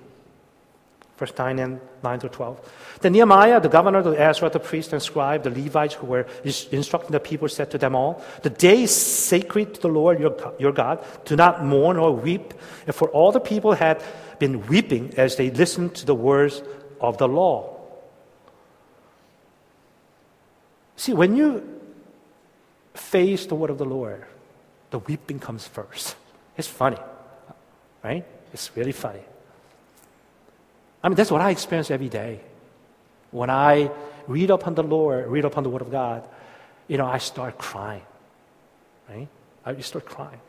[1.16, 2.98] Verse 9 and 9 to 12.
[3.00, 7.12] Then Nehemiah, the governor, the Ezra, the priest and scribe, the Levites who were instructing
[7.12, 10.72] the people said to them all, The day is sacred to the Lord your, your
[10.72, 11.04] God.
[11.24, 12.52] Do not mourn or weep.
[12.86, 14.02] And for all the people had
[14.40, 16.62] been weeping as they listened to the words
[17.00, 17.70] of the law.
[20.96, 21.62] See, when you
[22.94, 24.24] face the word of the Lord,
[24.90, 26.16] the weeping comes first.
[26.56, 26.98] It's funny,
[28.02, 28.24] right?
[28.52, 29.22] It's really funny.
[31.04, 32.40] I mean, that's what I experience every day.
[33.30, 33.90] When I
[34.26, 36.26] read upon the Lord, read upon the Word of God,
[36.88, 38.00] you know, I start crying,
[39.10, 39.28] right?
[39.66, 40.40] I just start crying.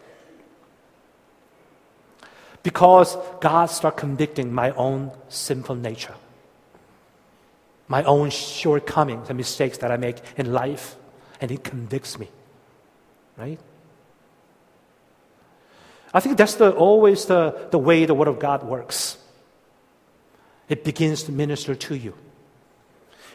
[2.63, 6.15] Because God starts convicting my own sinful nature,
[7.89, 10.95] my own shortcomings and mistakes that I make in life,
[11.41, 12.29] and He convicts me,
[13.37, 13.59] right?
[16.13, 19.17] I think that's the, always the, the way the Word of God works.
[20.67, 22.15] It begins to minister to you.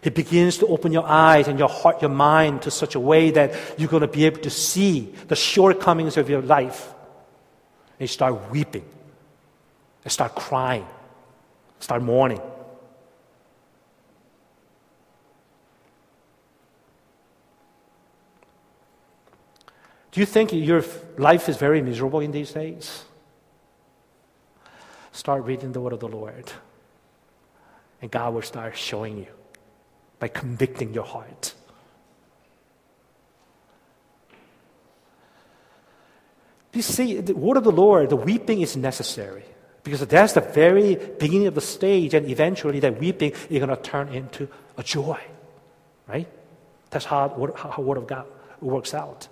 [0.02, 3.30] It begins to open your eyes and your heart, your mind to such a way
[3.32, 6.92] that you're going to be able to see the shortcomings of your life.
[7.98, 8.84] And you start weeping.
[10.04, 10.86] And start crying.
[11.80, 12.40] Start mourning.
[20.12, 20.82] Do you think your
[21.18, 23.04] life is very miserable in these days?
[25.12, 26.50] Start reading the word of the Lord.
[28.02, 29.26] And God will start showing you
[30.18, 31.54] by convicting your heart.
[36.72, 39.44] You see, the word of the Lord, the weeping is necessary
[39.82, 43.76] because that's the very beginning of the stage, and eventually that weeping is going to
[43.76, 45.18] turn into a joy,
[46.06, 46.28] right?
[46.90, 48.26] That's how, how word of God
[48.60, 49.28] works out.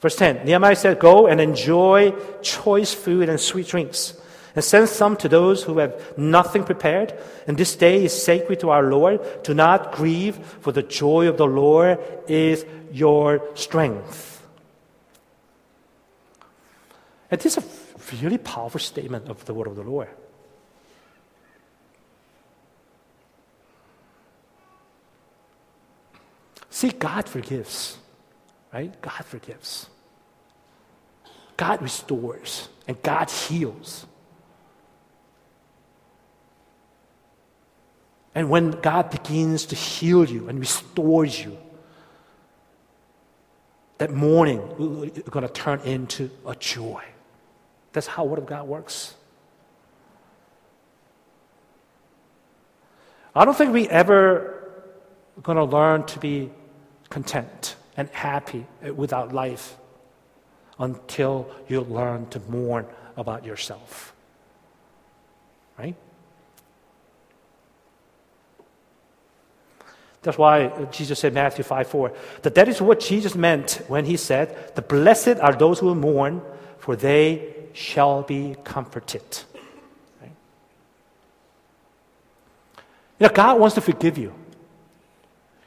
[0.00, 4.14] Verse 10 Nehemiah said, Go and enjoy choice food and sweet drinks,
[4.54, 7.14] and send some to those who have nothing prepared.
[7.46, 9.20] And this day is sacred to our Lord.
[9.42, 14.46] Do not grieve, for the joy of the Lord is your strength.
[17.30, 20.08] And this is a really powerful statement of the word of the Lord.
[26.70, 27.98] See, God forgives
[28.72, 29.00] right?
[29.00, 29.88] God forgives.
[31.56, 34.06] God restores and God heals.
[38.40, 41.58] And when God begins to heal you and restores you,
[43.98, 44.60] that mourning
[45.14, 47.04] is going to turn into a joy.
[47.92, 49.14] That's how the Word of God works.
[53.34, 54.72] I don't think we ever
[55.42, 56.50] going to learn to be
[57.10, 59.76] content and happy eh, without life
[60.78, 62.86] until you learn to mourn
[63.18, 64.14] about yourself.
[65.78, 65.94] Right?
[70.22, 72.12] That's why uh, Jesus said, Matthew 5 4,
[72.42, 76.42] that that is what Jesus meant when he said, The blessed are those who mourn,
[76.78, 79.22] for they shall be comforted.
[80.20, 80.32] Right?
[83.18, 84.34] You know, God wants to forgive you.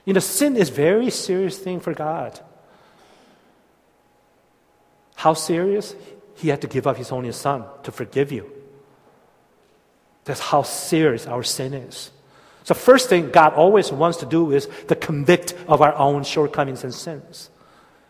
[0.06, 2.40] You know, sin is very serious thing for God.
[5.16, 5.96] How serious?
[6.36, 8.52] He had to give up his only son to forgive you.
[10.26, 12.12] That's how serious our sin is.
[12.64, 16.84] So, first thing God always wants to do is to convict of our own shortcomings
[16.84, 17.50] and sins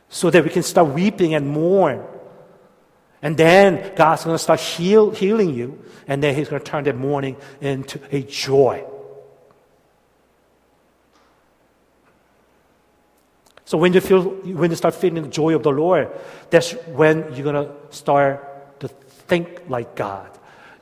[0.10, 2.04] so that we can start weeping and mourn.
[3.22, 6.84] And then God's going to start heal, healing you, and then He's going to turn
[6.84, 8.86] that mourning into a joy.
[13.66, 16.12] So when you feel, when you start feeling the joy of the Lord,
[16.51, 20.30] that's when you're going to start to think like God.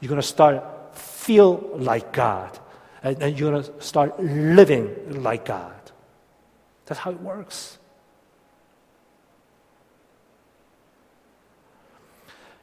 [0.01, 2.59] You're going to start feel like God
[3.03, 5.73] and, and you're going to start living like God.
[6.85, 7.77] That's how it works.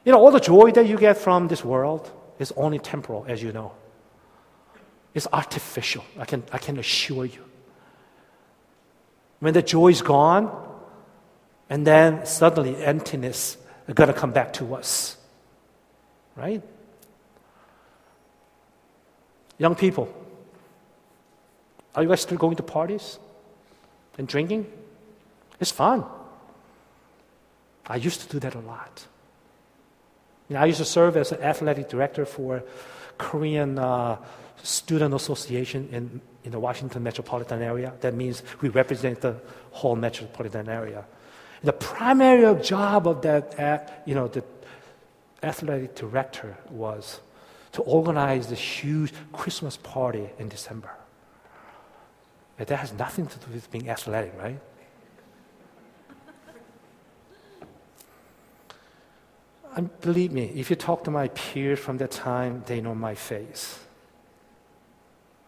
[0.05, 3.43] You know, all the joy that you get from this world is only temporal, as
[3.43, 3.73] you know.
[5.13, 7.43] It's artificial, I can, I can assure you.
[9.39, 10.67] When the joy is gone,
[11.69, 15.17] and then suddenly emptiness is going to come back to us.
[16.35, 16.63] Right?
[19.57, 20.13] Young people,
[21.95, 23.19] are you guys still going to parties
[24.17, 24.71] and drinking?
[25.59, 26.05] It's fun.
[27.87, 29.05] I used to do that a lot.
[30.47, 32.63] You know, I used to serve as an athletic director for
[33.17, 34.17] Korean uh,
[34.63, 37.93] Student Association in, in the Washington metropolitan area.
[38.01, 39.35] That means we represent the
[39.71, 41.05] whole metropolitan area.
[41.63, 44.43] The primary job of that, uh, you know, the
[45.43, 47.19] athletic director was
[47.73, 50.89] to organize the huge Christmas party in December.
[52.59, 54.59] But that has nothing to do with being athletic, right?
[59.77, 63.15] And believe me, if you talk to my peers from that time, they know my
[63.15, 63.79] face.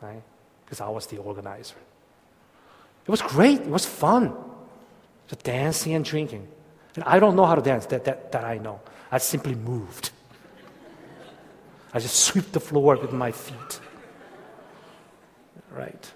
[0.02, 0.24] Right?
[0.64, 1.76] Because I was the organizer.
[3.06, 3.60] It was great.
[3.60, 4.34] It was fun.
[5.28, 6.48] The dancing and drinking.
[6.96, 8.80] And I don't know how to dance, that, that, that I know.
[9.12, 10.12] I simply moved.
[11.94, 13.82] I just sweep the floor with my feet.
[15.72, 16.14] Right?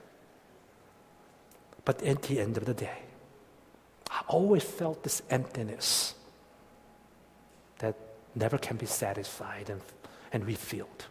[1.86, 3.04] But at the end of the day,
[4.10, 6.16] I always felt this emptiness
[7.80, 7.96] that
[8.34, 9.82] never can be satisfied and,
[10.34, 11.06] and refilled.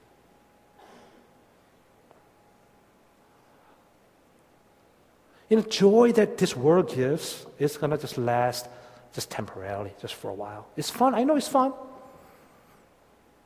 [5.49, 8.67] You know, joy that this world gives is going to just last
[9.13, 10.67] just temporarily, just for a while.
[10.77, 11.15] It's fun.
[11.15, 11.73] I know it's fun.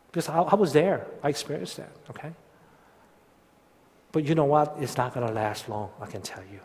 [0.07, 1.07] Because I, I was there.
[1.23, 2.33] I experienced that, okay?
[4.13, 4.77] But you know what?
[4.81, 6.61] It's not going to last long, I can tell you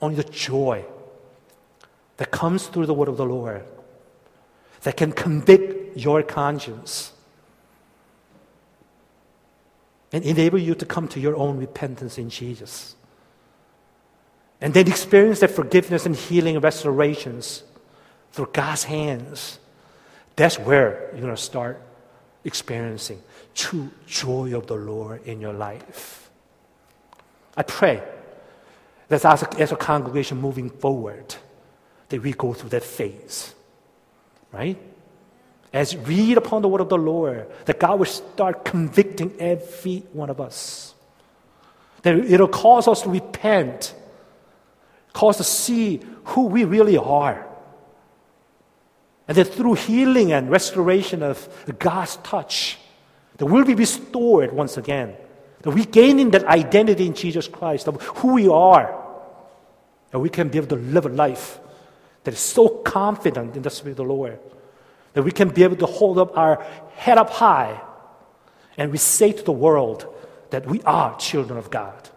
[0.00, 0.84] only the joy
[2.16, 3.64] that comes through the word of the Lord
[4.82, 7.12] that can convict your conscience
[10.12, 12.94] and enable you to come to your own repentance in Jesus.
[14.60, 17.64] And then experience that forgiveness and healing and restorations
[18.32, 19.58] through God's hands.
[20.36, 21.82] That's where you're going to start
[22.44, 23.22] experiencing
[23.54, 26.30] true joy of the Lord in your life.
[27.56, 28.02] I pray
[29.08, 31.34] that as a, as a congregation moving forward,
[32.08, 33.54] that we go through that phase,
[34.52, 34.78] right?
[35.72, 40.30] As read upon the word of the Lord, that God will start convicting every one
[40.30, 40.94] of us.
[42.02, 43.94] That it'll cause us to repent,
[45.12, 47.46] cause us to see who we really are.
[49.26, 51.48] And that through healing and restoration of
[51.78, 52.78] God's touch,
[53.38, 55.16] that we'll be restored once again
[55.64, 59.02] that we gaining that identity in Jesus Christ of who we are.
[60.12, 61.58] And we can be able to live a life
[62.24, 64.38] that is so confident in the Spirit of the Lord.
[65.14, 66.62] That we can be able to hold up our
[66.96, 67.80] head up high
[68.76, 70.06] and we say to the world
[70.50, 72.10] that we are children of God.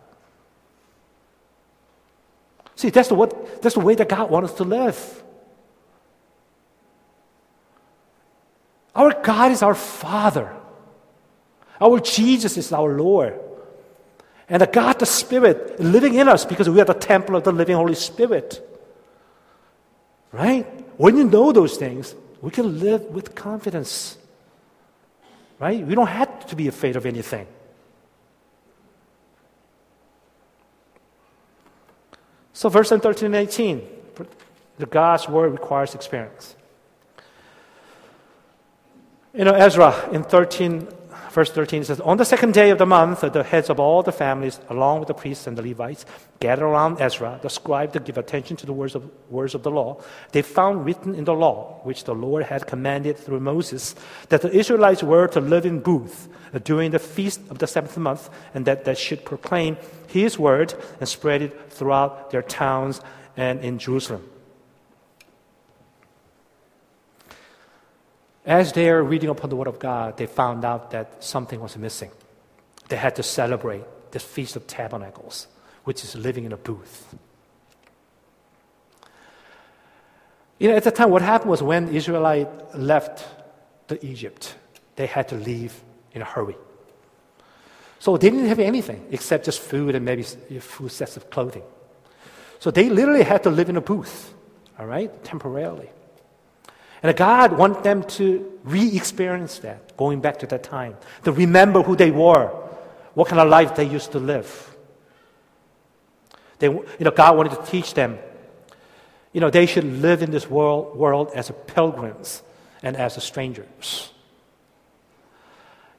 [2.76, 5.24] See, that's the, what, that's the way that God wants us to live.
[8.94, 10.54] Our God is our Father.
[11.80, 13.40] Our Jesus is our Lord.
[14.50, 17.52] And the God, the Spirit, living in us because we are the temple of the
[17.52, 18.64] living Holy Spirit.
[20.32, 20.64] Right?
[20.98, 24.18] When you know those things, we can live with confidence.
[25.60, 25.86] Right?
[25.86, 27.48] We don't have to be afraid of anything.
[32.54, 33.88] So, verse 13 and 18.
[34.80, 36.56] The God's word requires experience.
[39.34, 40.88] You know, Ezra in 13,
[41.32, 44.12] verse 13 says, On the second day of the month, the heads of all the
[44.12, 46.06] families, along with the priests and the Levites,
[46.40, 49.72] gathered around Ezra, the scribe, to give attention to the words of, words of the
[49.72, 50.02] law.
[50.32, 53.96] They found written in the law, which the Lord had commanded through Moses,
[54.30, 56.28] that the Israelites were to live in booths
[56.64, 61.10] during the feast of the seventh month, and that they should proclaim his word and
[61.10, 63.02] spread it throughout their towns
[63.36, 64.28] and in Jerusalem.
[68.48, 71.78] As they are reading upon the Word of God, they found out that something was
[71.78, 72.10] missing.
[72.88, 75.48] They had to celebrate this Feast of Tabernacles,
[75.84, 77.14] which is living in a booth.
[80.60, 83.28] You know, at the time, what happened was when Israelite left
[83.90, 84.56] the Egypt,
[84.96, 85.74] they had to leave
[86.14, 86.56] in a hurry.
[88.00, 91.64] So they didn't have anything except just food and maybe a few sets of clothing.
[92.60, 94.34] So they literally had to live in a booth,
[94.80, 95.90] all right, temporarily.
[97.04, 101.84] And God wanted them to re experience that, going back to that time, to remember
[101.84, 102.48] who they were,
[103.14, 104.76] what kind of life they used to live.
[106.60, 108.18] They, you know, God wanted to teach them,
[109.32, 112.42] you know, they should live in this world, world as pilgrims
[112.82, 114.12] and as strangers.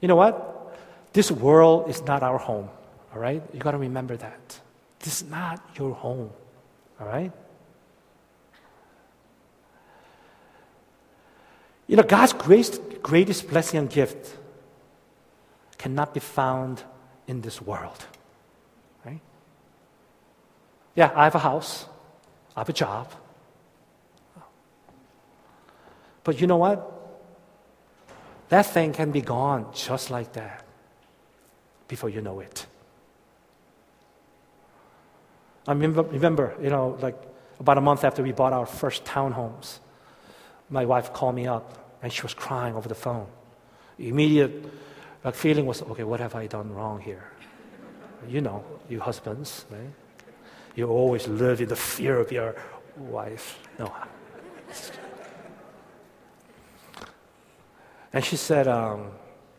[0.01, 0.76] You know what?
[1.12, 2.68] This world is not our home,
[3.14, 3.42] all right?
[3.53, 4.61] You got to remember that.
[5.01, 6.30] This is not your home,
[7.01, 7.32] all right?
[11.89, 14.36] You know, God's greatest, greatest blessing and gift
[15.78, 16.84] cannot be found
[17.26, 18.05] in this world.
[19.05, 19.20] Right?
[20.95, 21.86] Yeah, I have a house,
[22.55, 23.11] I have a job.
[26.24, 26.95] But you know what?
[28.51, 30.64] That thing can be gone just like that
[31.86, 32.66] before you know it.
[35.66, 37.16] I remember, remember, you know, like
[37.61, 39.78] about a month after we bought our first townhomes,
[40.70, 43.26] my wife called me up and she was crying over the phone.
[43.96, 44.64] The immediate
[45.24, 47.30] like, feeling was, okay, what have I done wrong here?
[48.28, 49.90] You know, you husbands, right?
[50.74, 52.54] You always live in the fear of your
[52.96, 53.58] wife.
[53.78, 53.92] No.
[58.12, 59.10] And she said um,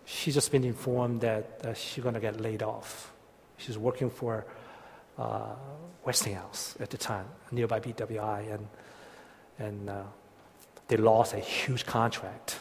[0.05, 3.13] she's just been informed that uh, she's going to get laid off.
[3.57, 4.45] She's working for
[5.17, 5.55] uh,
[6.05, 8.67] Westinghouse at the time, nearby BWI, and,
[9.59, 10.03] and uh,
[10.89, 12.59] they lost a huge contract.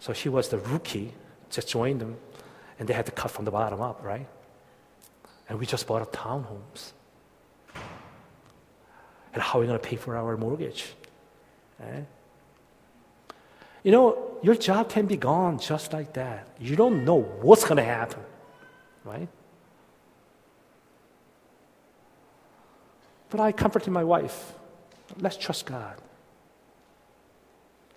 [0.00, 1.14] So she was the rookie,
[1.50, 2.16] just joined them,
[2.78, 4.26] and they had to cut from the bottom up, right?
[5.48, 6.92] And we just bought townhomes.
[9.32, 10.94] And how are we going to pay for our mortgage?
[11.80, 12.00] Eh?
[13.84, 16.48] You know, your job can be gone just like that.
[16.58, 18.20] You don't know what's going to happen,
[19.04, 19.28] right?
[23.28, 24.54] But I comforted my wife.
[25.18, 26.00] Let's trust God.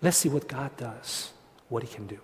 [0.06, 1.34] Let's see what God does,
[1.68, 2.20] what He can do.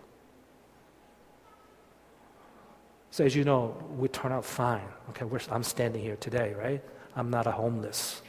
[3.10, 4.86] So, as you know, we turn out fine.
[5.10, 6.84] Okay, I'm standing here today, right?
[7.16, 8.22] I'm not a homeless.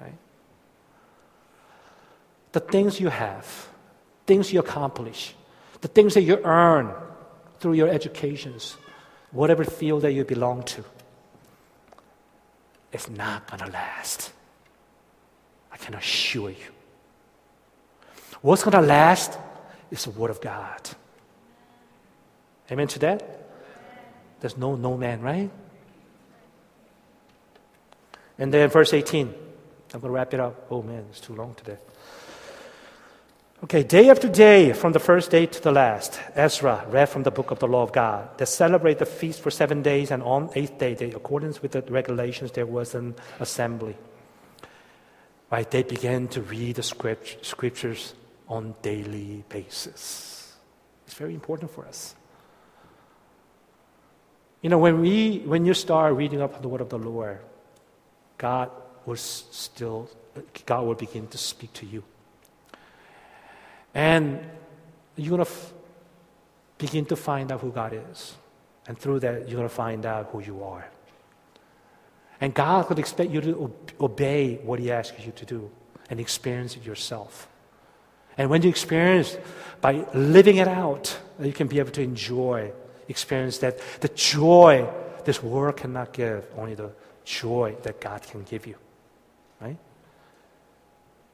[0.00, 0.16] Right?
[2.50, 3.68] The things you have,
[4.26, 5.36] things you accomplish,
[5.80, 6.92] the things that you earn
[7.60, 8.76] through your educations,
[9.30, 10.84] whatever field that you belong to,
[12.90, 14.32] it's not going to last.
[15.70, 16.81] I can assure you.
[18.42, 19.38] What's going to last
[19.90, 20.90] is the Word of God.
[22.70, 23.38] Amen to that?
[24.40, 25.50] There's no no man, right?
[28.38, 29.28] And then verse 18.
[29.94, 30.66] I'm going to wrap it up.
[30.70, 31.78] Oh man, it's too long today.
[33.62, 37.30] Okay, day after day, from the first day to the last, Ezra read from the
[37.30, 38.36] book of the law of God.
[38.38, 41.82] They celebrate the feast for seven days, and on eighth day, in accordance with the
[41.82, 43.96] regulations, there was an assembly.
[45.48, 48.14] Right, they began to read the script, scriptures
[48.48, 50.54] on daily basis.
[51.06, 52.14] It's very important for us.
[54.62, 57.40] You know, when we when you start reading up the word of the Lord,
[58.38, 58.70] God
[59.04, 60.08] will still
[60.64, 62.04] God will begin to speak to you.
[63.94, 64.40] And
[65.16, 65.72] you're going to f-
[66.78, 68.34] begin to find out who God is.
[68.86, 70.88] And through that, you're going to find out who you are.
[72.40, 75.70] And God could expect you to obey what He asks you to do
[76.08, 77.48] and experience it yourself.
[78.38, 79.36] And when you experience,
[79.80, 82.72] by living it out, uh, you can be able to enjoy,
[83.08, 84.88] experience that the joy
[85.24, 86.92] this world cannot give, only the
[87.24, 88.76] joy that God can give you.
[89.60, 89.78] Right?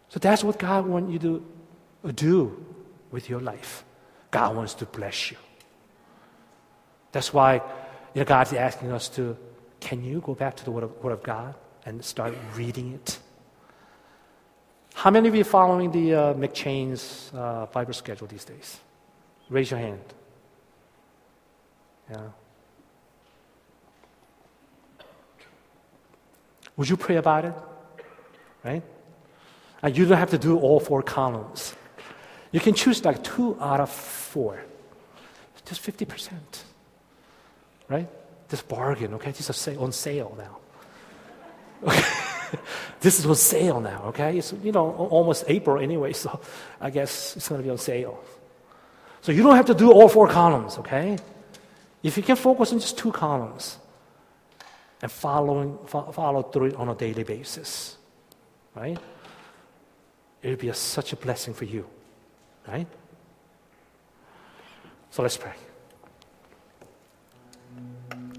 [0.09, 1.47] So that's what God wants you to
[2.05, 2.65] uh, do
[3.11, 3.85] with your life.
[4.31, 5.37] God wants to bless you.
[7.13, 7.55] That's why
[8.15, 9.37] you know, God is asking us to
[9.81, 11.55] can you go back to the Word of, Word of God
[11.87, 13.19] and start reading it?
[14.99, 18.81] How many of you following the uh, M'Cheyne's uh, Bible schedule these days?
[19.49, 20.03] Raise your hand.
[22.11, 22.31] Yeah.
[26.77, 27.55] Would you pray about it?
[28.65, 28.83] Right?
[29.85, 31.77] And you don't have to do all four columns.
[32.51, 34.65] You can choose like two out of four.
[35.65, 36.33] Just 50%.
[37.89, 38.09] Right?
[38.49, 39.31] This bargain, okay?
[39.31, 40.59] This is on sale now.
[41.89, 42.28] Okay.
[43.01, 44.39] this is on sale now, okay?
[44.39, 46.41] It's, you know, almost April anyway, so
[46.81, 48.23] I guess it's going to be on sale.
[49.21, 51.19] So you don't have to do all four columns, okay?
[52.03, 53.79] If you can focus on just two columns
[55.03, 57.97] and following, follow through it on a daily basis,
[58.75, 58.99] right?
[60.43, 61.87] It'll be a, such a blessing for you,
[62.67, 62.87] right?
[65.11, 65.55] So let's pray.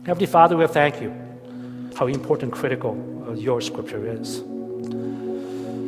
[0.05, 1.13] Heavenly Father, we thank you
[1.95, 2.95] how important, critical
[3.37, 4.39] your scripture is.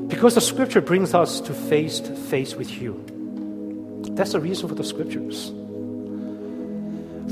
[0.07, 3.03] Because the scripture brings us to face to face with you.
[4.11, 5.47] That's the reason for the scriptures.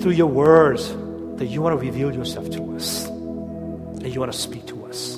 [0.02, 0.96] Through your words,
[1.40, 5.18] that you want to reveal yourself to us, and you want to speak to us.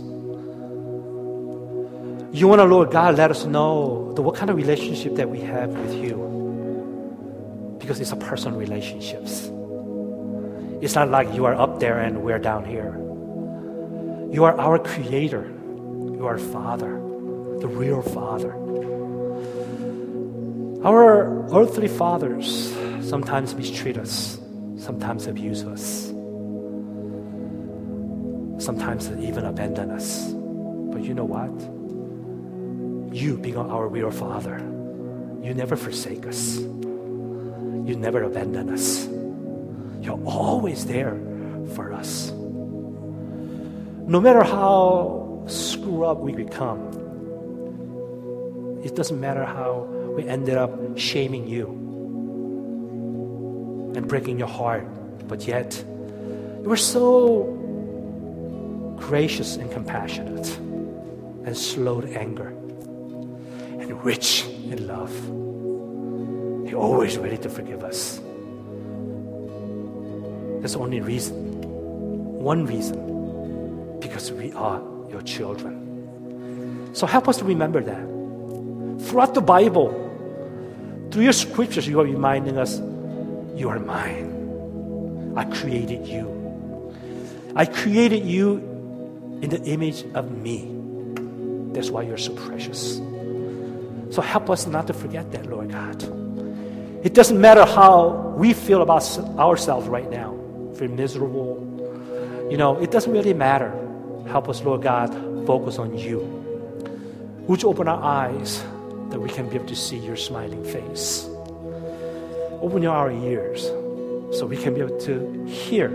[2.33, 5.41] You want to, Lord God, let us know the, what kind of relationship that we
[5.41, 7.77] have with you.
[7.79, 9.49] Because it's a personal relationships.
[10.81, 12.93] It's not like you are up there and we're down here.
[14.31, 15.43] You are our creator.
[15.43, 16.93] You are Father,
[17.59, 18.53] the real Father.
[20.85, 24.39] Our earthly fathers sometimes mistreat us,
[24.77, 26.07] sometimes abuse us,
[28.63, 30.31] sometimes even abandon us.
[30.31, 31.51] But you know what?
[33.13, 34.59] You, being our real Father,
[35.43, 36.57] you never forsake us.
[36.57, 39.07] You never abandon us.
[39.99, 41.19] You're always there
[41.75, 42.31] for us
[44.07, 46.79] no matter how screw up we become,
[48.83, 51.67] it doesn't matter how we ended up shaming you
[53.95, 54.87] and breaking your heart,
[55.27, 55.83] but yet
[56.61, 57.43] you were so
[58.97, 60.47] gracious and compassionate
[61.45, 62.47] and slow to anger
[63.79, 65.13] and rich in love.
[66.69, 68.19] You're always ready to forgive us.
[70.61, 71.61] That's the only reason,
[72.41, 73.10] one reason
[74.01, 76.89] because we are your children.
[76.93, 79.07] So help us to remember that.
[79.07, 79.89] Throughout the Bible,
[81.11, 82.79] through your scriptures, you are reminding us,
[83.55, 85.33] you are mine.
[85.37, 86.27] I created you.
[87.55, 88.57] I created you
[89.41, 90.67] in the image of me.
[91.73, 92.97] That's why you're so precious.
[94.09, 96.03] So help us not to forget that, Lord God.
[97.05, 99.03] It doesn't matter how we feel about
[99.39, 100.37] ourselves right now.
[100.73, 101.67] If we're miserable,
[102.49, 103.71] you know, it doesn't really matter.
[104.31, 105.11] Help us, Lord God,
[105.45, 106.19] focus on you.
[107.47, 108.63] Would you open our eyes
[109.09, 111.27] that we can be able to see your smiling face?
[112.61, 113.65] Open our ears
[114.31, 115.89] so we can be able to hear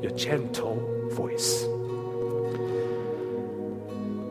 [0.00, 0.76] your gentle
[1.10, 1.64] voice.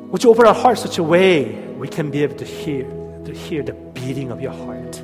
[0.10, 2.84] Would you open our hearts such a way we can be able to hear,
[3.26, 5.04] to hear the beating of your heart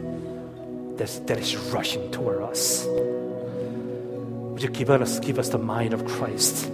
[0.97, 2.87] that's, that is rushing toward us?
[2.87, 6.71] Would you give us, give us the mind of Christ?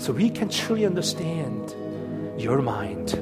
[0.00, 1.74] So we can truly understand
[2.40, 3.12] your mind,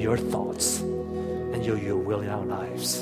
[0.00, 3.00] your thoughts, and your, your will in our lives.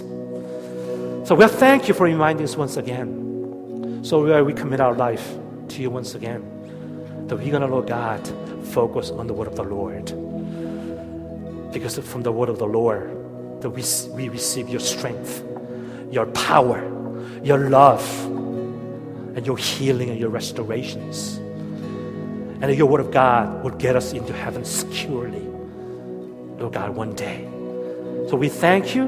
[1.28, 4.00] So we thank you for reminding us once again.
[4.02, 5.34] So we, we commit our life
[5.68, 6.40] to you once again.
[7.26, 8.26] That we're to, Lord God,
[8.68, 10.06] focus on the word of the Lord.
[11.72, 13.10] Because from the word of the Lord,
[13.60, 15.44] that we, we receive your strength,
[16.10, 16.80] your power,
[17.42, 18.24] your love,
[19.36, 21.38] and your healing and your restorations
[22.60, 25.40] and your word of God would get us into heaven securely.
[26.58, 27.48] Lord God, one day.
[28.28, 29.04] So we thank you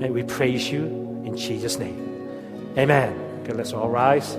[0.00, 0.84] and we praise you
[1.24, 2.28] in Jesus' name.
[2.78, 3.12] Amen.
[3.42, 4.36] Okay, let's all rise.